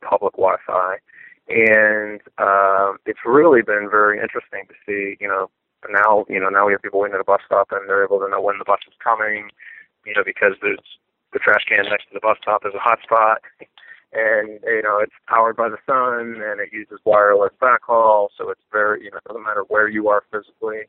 public 0.00 0.34
Wi-Fi, 0.34 0.96
and 1.48 2.20
uh, 2.38 2.92
it's 3.06 3.20
really 3.24 3.62
been 3.62 3.88
very 3.90 4.20
interesting 4.20 4.64
to 4.68 4.74
see. 4.86 5.16
You 5.20 5.28
know, 5.28 5.50
now 5.90 6.26
you 6.28 6.40
know 6.40 6.48
now 6.48 6.66
we 6.66 6.72
have 6.72 6.82
people 6.82 7.00
waiting 7.00 7.14
at 7.14 7.20
a 7.20 7.24
bus 7.24 7.40
stop, 7.46 7.68
and 7.72 7.88
they're 7.88 8.04
able 8.04 8.20
to 8.20 8.28
know 8.28 8.40
when 8.40 8.58
the 8.58 8.64
bus 8.64 8.80
is 8.86 8.94
coming. 9.02 9.50
You 10.06 10.14
know, 10.14 10.22
because 10.24 10.54
there's 10.62 10.78
the 11.32 11.38
trash 11.38 11.64
can 11.68 11.84
next 11.84 12.08
to 12.08 12.14
the 12.14 12.20
bus 12.20 12.38
stop 12.40 12.64
is 12.64 12.72
a 12.74 12.78
hotspot, 12.78 13.36
and 14.12 14.60
you 14.64 14.82
know 14.82 14.98
it's 15.00 15.12
powered 15.26 15.56
by 15.56 15.68
the 15.68 15.78
sun, 15.86 16.40
and 16.42 16.60
it 16.60 16.72
uses 16.72 16.98
wireless 17.04 17.52
backhaul, 17.60 18.28
so 18.36 18.50
it's 18.50 18.60
very 18.72 19.04
you 19.04 19.10
know 19.10 19.18
it 19.18 19.24
doesn't 19.24 19.44
matter 19.44 19.64
where 19.68 19.88
you 19.88 20.08
are 20.08 20.22
physically. 20.30 20.82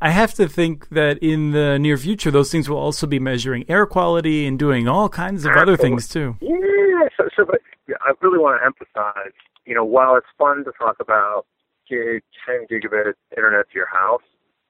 I 0.00 0.10
have 0.10 0.34
to 0.34 0.46
think 0.46 0.90
that 0.90 1.18
in 1.22 1.52
the 1.52 1.78
near 1.78 1.96
future, 1.96 2.30
those 2.30 2.52
things 2.52 2.68
will 2.68 2.76
also 2.76 3.06
be 3.06 3.18
measuring 3.18 3.64
air 3.66 3.86
quality 3.86 4.46
and 4.46 4.58
doing 4.58 4.88
all 4.88 5.08
kinds 5.08 5.46
of 5.46 5.52
Absolutely. 5.52 5.72
other 5.72 5.82
things 5.82 6.08
too. 6.08 6.36
Yeah, 6.42 7.08
so, 7.16 7.28
so 7.34 7.44
but 7.46 7.62
I 8.06 8.12
really 8.22 8.38
want 8.38 8.60
to 8.60 8.64
emphasize 8.64 9.34
you 9.66 9.74
know, 9.74 9.84
while 9.84 10.16
it's 10.16 10.26
fun 10.38 10.64
to 10.64 10.72
talk 10.78 10.96
about 11.00 11.44
gig, 11.88 12.22
10 12.46 12.66
gigabit 12.70 13.12
internet 13.36 13.68
to 13.70 13.74
your 13.74 13.88
house, 13.88 14.22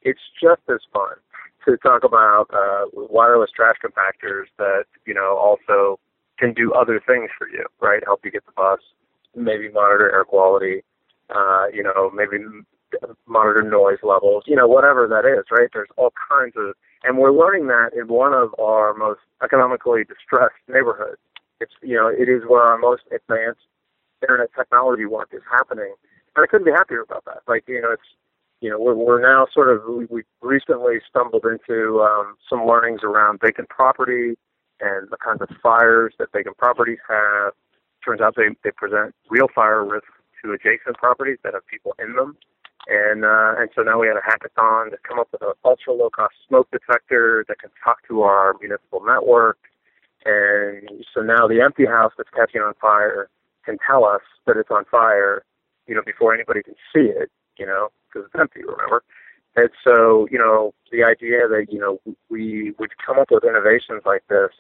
it's 0.02 0.20
just 0.42 0.62
as 0.68 0.80
fun 0.92 1.14
to 1.66 1.76
talk 1.78 2.02
about 2.02 2.46
uh, 2.52 2.86
wireless 2.92 3.50
trash 3.54 3.76
compactors 3.84 4.46
that, 4.58 4.84
you 5.06 5.14
know, 5.14 5.36
also 5.36 6.00
can 6.38 6.52
do 6.54 6.72
other 6.72 7.00
things 7.06 7.30
for 7.36 7.48
you, 7.48 7.64
right? 7.80 8.02
Help 8.04 8.20
you 8.24 8.30
get 8.30 8.44
the 8.46 8.52
bus, 8.52 8.78
maybe 9.34 9.68
monitor 9.70 10.10
air 10.12 10.24
quality, 10.24 10.82
uh, 11.34 11.66
you 11.72 11.82
know, 11.82 12.10
maybe 12.14 12.38
monitor 13.26 13.62
noise 13.62 13.98
levels, 14.02 14.44
you 14.46 14.56
know, 14.56 14.66
whatever 14.66 15.06
that 15.08 15.26
is, 15.26 15.44
right? 15.50 15.68
There's 15.72 15.88
all 15.96 16.12
kinds 16.30 16.54
of, 16.56 16.74
and 17.04 17.18
we're 17.18 17.32
learning 17.32 17.66
that 17.66 17.90
in 17.98 18.08
one 18.08 18.32
of 18.32 18.54
our 18.60 18.94
most 18.94 19.20
economically 19.42 20.04
distressed 20.04 20.54
neighborhoods. 20.68 21.18
It's, 21.60 21.72
you 21.82 21.96
know, 21.96 22.08
it 22.08 22.28
is 22.28 22.42
where 22.46 22.62
our 22.62 22.78
most 22.78 23.02
advanced 23.12 23.66
internet 24.22 24.50
technology 24.56 25.06
work 25.06 25.30
is 25.32 25.42
happening. 25.50 25.94
And 26.34 26.44
I 26.44 26.46
couldn't 26.46 26.66
be 26.66 26.72
happier 26.72 27.02
about 27.02 27.24
that. 27.24 27.40
Like, 27.48 27.64
you 27.66 27.80
know, 27.80 27.92
it's, 27.92 28.10
you 28.60 28.70
know, 28.70 28.78
we're, 28.78 28.94
we're 28.94 29.20
now 29.20 29.46
sort 29.52 29.68
of, 29.68 29.82
we, 29.88 30.06
we 30.06 30.22
recently 30.42 30.96
stumbled 31.08 31.44
into 31.44 32.00
um, 32.00 32.36
some 32.48 32.66
learnings 32.66 33.00
around 33.02 33.40
vacant 33.40 33.68
property 33.68 34.36
and 34.80 35.08
the 35.10 35.16
kinds 35.16 35.40
of 35.40 35.48
fires 35.62 36.14
that 36.18 36.32
vacant 36.32 36.56
properties 36.56 36.98
have. 37.08 37.52
Turns 38.04 38.20
out 38.20 38.34
they, 38.36 38.48
they 38.62 38.70
present 38.70 39.14
real 39.30 39.48
fire 39.54 39.84
risks 39.84 40.08
to 40.44 40.52
adjacent 40.52 40.96
properties 40.98 41.38
that 41.42 41.54
have 41.54 41.66
people 41.66 41.94
in 41.98 42.14
them. 42.14 42.36
And 42.88 43.24
uh, 43.24 43.54
and 43.58 43.68
so 43.74 43.82
now 43.82 43.98
we 43.98 44.06
had 44.06 44.16
a 44.16 44.20
hackathon 44.20 44.90
to 44.92 44.96
come 45.02 45.18
up 45.18 45.28
with 45.32 45.42
an 45.42 45.54
ultra 45.64 45.92
low 45.92 46.08
cost 46.08 46.34
smoke 46.46 46.68
detector 46.70 47.44
that 47.48 47.58
can 47.58 47.70
talk 47.82 48.06
to 48.06 48.22
our 48.22 48.54
municipal 48.60 49.02
network. 49.04 49.58
And 50.26 51.04
so 51.14 51.22
now 51.22 51.46
the 51.46 51.60
empty 51.60 51.86
house 51.86 52.12
that's 52.16 52.30
catching 52.34 52.60
on 52.60 52.74
fire 52.80 53.28
can 53.64 53.78
tell 53.86 54.04
us 54.04 54.22
that 54.46 54.56
it's 54.56 54.70
on 54.70 54.84
fire, 54.90 55.44
you 55.86 55.94
know, 55.94 56.02
before 56.04 56.34
anybody 56.34 56.64
can 56.64 56.74
see 56.92 57.08
it, 57.08 57.30
you 57.56 57.64
know, 57.64 57.88
because 58.08 58.26
it's 58.26 58.40
empty, 58.40 58.60
remember? 58.62 59.04
And 59.54 59.70
so, 59.84 60.26
you 60.30 60.38
know, 60.38 60.74
the 60.90 61.04
idea 61.04 61.46
that, 61.48 61.66
you 61.70 61.78
know, 61.78 62.00
we 62.28 62.74
would 62.78 62.90
come 62.98 63.18
up 63.20 63.28
with 63.30 63.44
innovations 63.44 64.02
like 64.04 64.26
this 64.28 64.50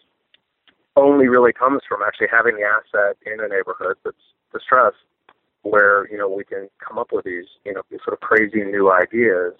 only 0.96 1.26
really 1.28 1.52
comes 1.52 1.82
from 1.86 2.00
actually 2.06 2.28
having 2.30 2.54
the 2.54 2.62
asset 2.62 3.16
in 3.26 3.40
a 3.40 3.48
neighborhood 3.48 3.96
that's 4.04 4.16
distressed 4.52 4.96
where, 5.62 6.08
you 6.10 6.16
know, 6.16 6.28
we 6.28 6.44
can 6.44 6.68
come 6.86 6.96
up 6.96 7.08
with 7.12 7.24
these, 7.24 7.44
you 7.64 7.74
know, 7.74 7.82
these 7.90 8.00
sort 8.04 8.14
of 8.14 8.20
crazy 8.20 8.62
new 8.62 8.90
ideas 8.90 9.52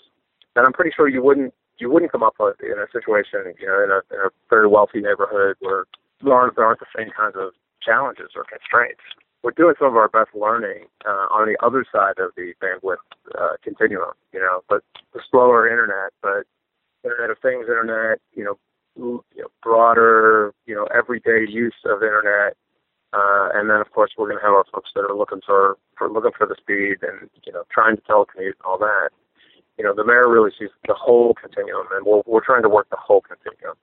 that 0.54 0.64
I'm 0.64 0.72
pretty 0.72 0.92
sure 0.94 1.08
you 1.08 1.22
wouldn't 1.22 1.52
you 1.78 1.90
wouldn't 1.90 2.12
come 2.12 2.22
up 2.22 2.34
with 2.38 2.56
in 2.60 2.78
a 2.78 2.86
situation, 2.92 3.54
you 3.60 3.66
know, 3.66 3.84
in 3.84 3.90
a, 3.90 4.00
in 4.14 4.20
a 4.26 4.30
very 4.48 4.66
wealthy 4.68 5.00
neighborhood 5.00 5.56
where 5.60 5.84
there 6.22 6.32
aren't, 6.32 6.56
there 6.56 6.64
aren't 6.64 6.80
the 6.80 6.86
same 6.96 7.10
kinds 7.16 7.36
of 7.36 7.52
challenges 7.82 8.30
or 8.34 8.44
constraints 8.44 9.02
we're 9.46 9.52
doing 9.52 9.74
some 9.78 9.86
of 9.86 9.96
our 9.96 10.08
best 10.08 10.34
learning 10.34 10.86
uh, 11.06 11.30
on 11.30 11.46
the 11.46 11.56
other 11.64 11.84
side 11.92 12.18
of 12.18 12.32
the 12.36 12.52
bandwidth 12.60 12.96
uh, 13.38 13.54
continuum, 13.62 14.10
you 14.32 14.40
know, 14.40 14.62
but 14.68 14.82
the 15.14 15.20
slower 15.30 15.68
internet, 15.68 16.10
but 16.20 16.42
Internet 17.04 17.30
of 17.30 17.38
Things 17.38 17.66
internet, 17.68 18.18
you 18.34 18.42
know, 18.42 18.58
you 18.96 19.22
know 19.42 19.48
broader, 19.62 20.52
you 20.66 20.74
know, 20.74 20.88
everyday 20.92 21.46
use 21.48 21.76
of 21.84 22.02
internet. 22.02 22.56
Uh, 23.12 23.48
and 23.54 23.70
then, 23.70 23.80
of 23.80 23.92
course, 23.92 24.10
we're 24.18 24.26
going 24.26 24.38
to 24.38 24.44
have 24.44 24.52
our 24.52 24.64
folks 24.72 24.90
that 24.96 25.06
are 25.08 25.14
looking 25.14 25.40
for, 25.46 25.76
for 25.96 26.10
looking 26.10 26.32
for 26.36 26.46
the 26.48 26.56
speed 26.58 26.96
and 27.06 27.30
you 27.44 27.52
know 27.52 27.62
trying 27.70 27.94
to 27.94 28.02
telecommute 28.02 28.58
and 28.58 28.64
all 28.64 28.78
that. 28.78 29.10
You 29.78 29.84
know, 29.84 29.94
the 29.94 30.04
mayor 30.04 30.28
really 30.28 30.50
sees 30.58 30.70
the 30.86 30.94
whole 30.94 31.34
continuum, 31.34 31.86
and 31.92 32.06
we're 32.06 32.22
we're 32.26 32.44
trying 32.44 32.62
to 32.62 32.68
work 32.68 32.88
the 32.90 32.96
whole 32.96 33.20
continuum. 33.20 33.76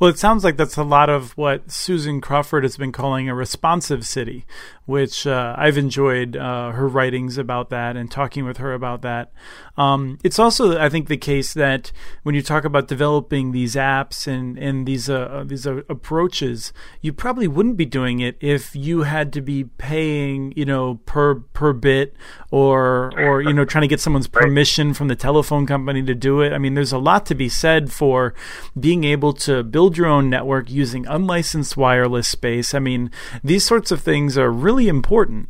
Well, 0.00 0.08
it 0.08 0.18
sounds 0.18 0.44
like 0.44 0.56
that's 0.56 0.78
a 0.78 0.82
lot 0.82 1.10
of 1.10 1.36
what 1.36 1.70
Susan 1.70 2.22
Crawford 2.22 2.64
has 2.64 2.78
been 2.78 2.90
calling 2.90 3.28
a 3.28 3.34
responsive 3.34 4.06
city, 4.06 4.46
which 4.86 5.26
uh, 5.26 5.54
I've 5.58 5.76
enjoyed 5.76 6.38
uh, 6.38 6.70
her 6.70 6.88
writings 6.88 7.36
about 7.36 7.68
that 7.68 7.98
and 7.98 8.10
talking 8.10 8.46
with 8.46 8.56
her 8.56 8.72
about 8.72 9.02
that. 9.02 9.30
Um, 9.76 10.18
it's 10.24 10.38
also, 10.38 10.78
I 10.78 10.88
think, 10.88 11.08
the 11.08 11.18
case 11.18 11.52
that 11.52 11.92
when 12.22 12.34
you 12.34 12.40
talk 12.40 12.64
about 12.64 12.88
developing 12.88 13.52
these 13.52 13.74
apps 13.74 14.26
and 14.26 14.58
and 14.58 14.86
these 14.86 15.10
uh, 15.10 15.20
uh 15.20 15.44
these 15.44 15.66
uh, 15.66 15.82
approaches, 15.90 16.72
you 17.02 17.12
probably 17.12 17.46
wouldn't 17.46 17.76
be 17.76 17.86
doing 17.86 18.20
it 18.20 18.38
if 18.40 18.74
you 18.74 19.02
had 19.02 19.34
to 19.34 19.42
be 19.42 19.64
paying, 19.64 20.54
you 20.56 20.64
know, 20.64 20.94
per 21.04 21.34
per 21.34 21.74
bit 21.74 22.16
or 22.50 23.12
or 23.18 23.42
you 23.42 23.52
know 23.52 23.66
trying 23.66 23.82
to 23.82 23.88
get 23.88 24.00
someone's 24.00 24.28
permission 24.28 24.94
from 24.94 25.08
the 25.08 25.16
telephone 25.16 25.66
company 25.66 26.02
to 26.02 26.14
do 26.14 26.40
it. 26.40 26.54
I 26.54 26.58
mean, 26.58 26.72
there's 26.72 26.92
a 26.92 26.98
lot 26.98 27.26
to 27.26 27.34
be 27.34 27.50
said 27.50 27.92
for 27.92 28.34
being 28.78 29.04
able 29.04 29.34
to 29.34 29.62
build 29.62 29.89
build 29.90 29.96
your 29.96 30.06
own 30.06 30.30
network 30.30 30.70
using 30.70 31.04
unlicensed 31.06 31.76
wireless 31.76 32.28
space. 32.28 32.74
I 32.74 32.78
mean, 32.78 33.10
these 33.42 33.64
sorts 33.64 33.90
of 33.90 34.00
things 34.00 34.38
are 34.38 34.50
really 34.50 34.86
important. 34.86 35.48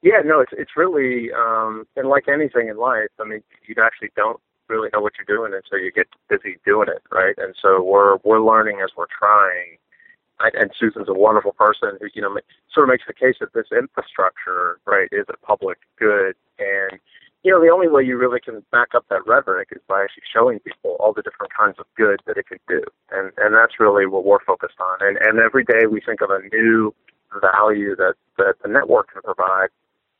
Yeah, 0.00 0.20
no, 0.24 0.40
it's 0.40 0.52
it's 0.56 0.76
really 0.76 1.32
um, 1.32 1.86
and 1.96 2.08
like 2.08 2.28
anything 2.28 2.68
in 2.68 2.76
life, 2.76 3.10
I 3.18 3.24
mean, 3.24 3.42
you 3.66 3.74
actually 3.82 4.10
don't 4.14 4.38
really 4.68 4.90
know 4.92 5.00
what 5.00 5.14
you're 5.18 5.36
doing 5.36 5.52
until 5.52 5.84
you 5.84 5.90
get 5.90 6.06
busy 6.28 6.58
doing 6.64 6.88
it, 6.88 7.02
right? 7.10 7.34
And 7.36 7.54
so 7.60 7.82
we're 7.82 8.18
we're 8.22 8.40
learning 8.40 8.80
as 8.84 8.90
we're 8.96 9.10
trying. 9.18 9.78
And 10.38 10.70
Susan's 10.78 11.08
a 11.08 11.14
wonderful 11.14 11.52
person 11.52 11.96
who 12.00 12.06
you 12.14 12.22
know 12.22 12.38
sort 12.72 12.88
of 12.88 12.92
makes 12.92 13.04
the 13.08 13.14
case 13.14 13.36
that 13.40 13.54
this 13.54 13.72
infrastructure, 13.72 14.78
right, 14.86 15.08
is 15.10 15.26
a 15.28 15.46
public 15.46 15.78
good, 15.98 16.36
and 16.58 17.00
you 17.44 17.52
know, 17.52 17.60
the 17.60 17.70
only 17.70 17.88
way 17.88 18.02
you 18.02 18.16
really 18.16 18.40
can 18.40 18.64
back 18.72 18.94
up 18.96 19.04
that 19.10 19.26
rhetoric 19.26 19.68
is 19.70 19.82
by 19.86 20.02
actually 20.02 20.24
showing 20.32 20.58
people 20.60 20.96
all 20.98 21.12
the 21.12 21.20
different 21.20 21.52
kinds 21.52 21.76
of 21.78 21.84
good 21.94 22.20
that 22.26 22.38
it 22.38 22.48
can 22.48 22.58
do. 22.66 22.82
And 23.12 23.30
and 23.36 23.54
that's 23.54 23.78
really 23.78 24.06
what 24.06 24.24
we're 24.24 24.42
focused 24.44 24.80
on. 24.80 25.06
And 25.06 25.18
and 25.18 25.38
every 25.38 25.62
day 25.62 25.86
we 25.86 26.00
think 26.00 26.22
of 26.22 26.30
a 26.30 26.40
new 26.50 26.94
value 27.38 27.94
that 27.96 28.14
that 28.38 28.54
the 28.62 28.68
network 28.68 29.12
can 29.12 29.20
provide, 29.20 29.68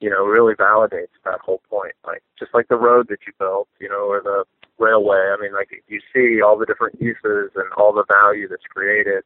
you 0.01 0.11
know, 0.11 0.25
really 0.27 0.55
validates 0.55 1.17
that 1.25 1.41
whole 1.41 1.63
point. 1.71 1.95
Like 2.07 2.23
just 2.39 2.53
like 2.53 2.69
the 2.69 2.77
road 2.77 3.09
that 3.09 3.21
you 3.27 3.33
built, 3.39 3.69
you 3.81 3.89
know, 3.89 4.05
or 4.05 4.21
the 4.21 4.45
railway. 4.79 5.33
I 5.33 5.41
mean, 5.41 5.55
like 5.55 5.71
you 5.89 6.01
see 6.13 6.43
all 6.43 6.59
the 6.59 6.67
different 6.67 7.01
uses 7.01 7.57
and 7.57 7.73
all 7.79 7.95
the 7.95 8.05
value 8.13 8.49
that's 8.49 8.69
created. 8.69 9.25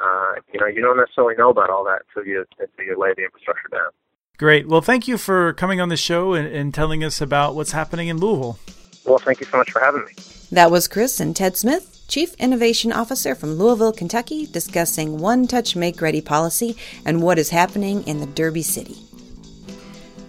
Uh, 0.00 0.34
you 0.54 0.60
know, 0.60 0.66
you 0.66 0.80
don't 0.80 0.96
necessarily 0.96 1.34
know 1.34 1.50
about 1.50 1.70
all 1.70 1.84
that 1.84 2.02
until 2.08 2.24
you 2.24 2.44
until 2.60 2.84
you 2.84 2.96
lay 2.96 3.14
the 3.16 3.24
infrastructure 3.24 3.68
down. 3.72 3.90
Great. 4.38 4.66
Well, 4.66 4.80
thank 4.80 5.06
you 5.06 5.18
for 5.18 5.52
coming 5.52 5.80
on 5.80 5.88
the 5.88 5.96
show 5.96 6.34
and, 6.34 6.46
and 6.46 6.74
telling 6.74 7.04
us 7.04 7.20
about 7.20 7.54
what's 7.54 7.72
happening 7.72 8.08
in 8.08 8.18
Louisville. 8.18 8.58
Well, 9.04 9.18
thank 9.18 9.40
you 9.40 9.46
so 9.46 9.58
much 9.58 9.70
for 9.70 9.80
having 9.80 10.04
me. 10.04 10.12
That 10.50 10.70
was 10.70 10.88
Chris 10.88 11.20
and 11.20 11.34
Ted 11.34 11.56
Smith, 11.56 12.04
Chief 12.08 12.34
Innovation 12.34 12.92
Officer 12.92 13.34
from 13.34 13.54
Louisville, 13.54 13.92
Kentucky, 13.92 14.46
discussing 14.46 15.18
One 15.18 15.46
Touch 15.46 15.74
Make 15.76 16.00
Ready 16.00 16.20
policy 16.20 16.76
and 17.04 17.22
what 17.22 17.38
is 17.38 17.50
happening 17.50 18.02
in 18.04 18.20
the 18.20 18.26
Derby 18.26 18.62
City. 18.62 18.96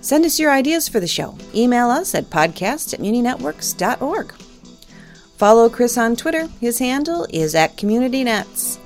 Send 0.02 0.26
us 0.26 0.39
your 0.39 0.52
ideas 0.52 0.89
for 0.89 1.00
the 1.00 1.08
show. 1.08 1.38
Email 1.56 1.89
us 1.89 2.13
at 2.13 2.26
podcast 2.26 2.94
at 2.94 3.00
muninetworks.org. 3.00 4.34
Follow 5.38 5.70
Chris 5.70 5.98
on 5.98 6.16
Twitter. 6.16 6.48
His 6.60 6.80
handle 6.80 7.28
is 7.30 7.56
at 7.56 7.78
CommunityNets. 7.78 8.80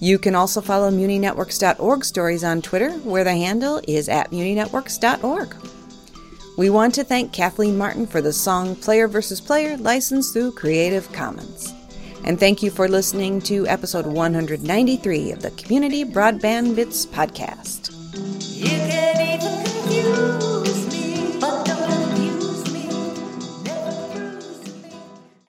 You 0.00 0.18
can 0.18 0.34
also 0.34 0.60
follow 0.60 0.90
MuniNetworks.org 0.90 2.04
stories 2.04 2.44
on 2.44 2.62
Twitter, 2.62 2.90
where 2.98 3.24
the 3.24 3.32
handle 3.32 3.80
is 3.88 4.08
at 4.08 4.30
MuniNetworks.org. 4.30 5.54
We 6.56 6.70
want 6.70 6.94
to 6.96 7.04
thank 7.04 7.32
Kathleen 7.32 7.78
Martin 7.78 8.06
for 8.06 8.20
the 8.20 8.32
song 8.32 8.76
Player 8.76 9.08
vs. 9.08 9.40
Player 9.40 9.76
licensed 9.76 10.32
through 10.32 10.52
Creative 10.52 11.10
Commons. 11.12 11.72
And 12.24 12.38
thank 12.38 12.62
you 12.62 12.70
for 12.70 12.88
listening 12.88 13.40
to 13.42 13.66
episode 13.66 14.06
193 14.06 15.32
of 15.32 15.40
the 15.42 15.50
Community 15.52 16.04
Broadband 16.04 16.74
Bits 16.76 17.06
podcast 17.06 17.94
you. 19.90 20.47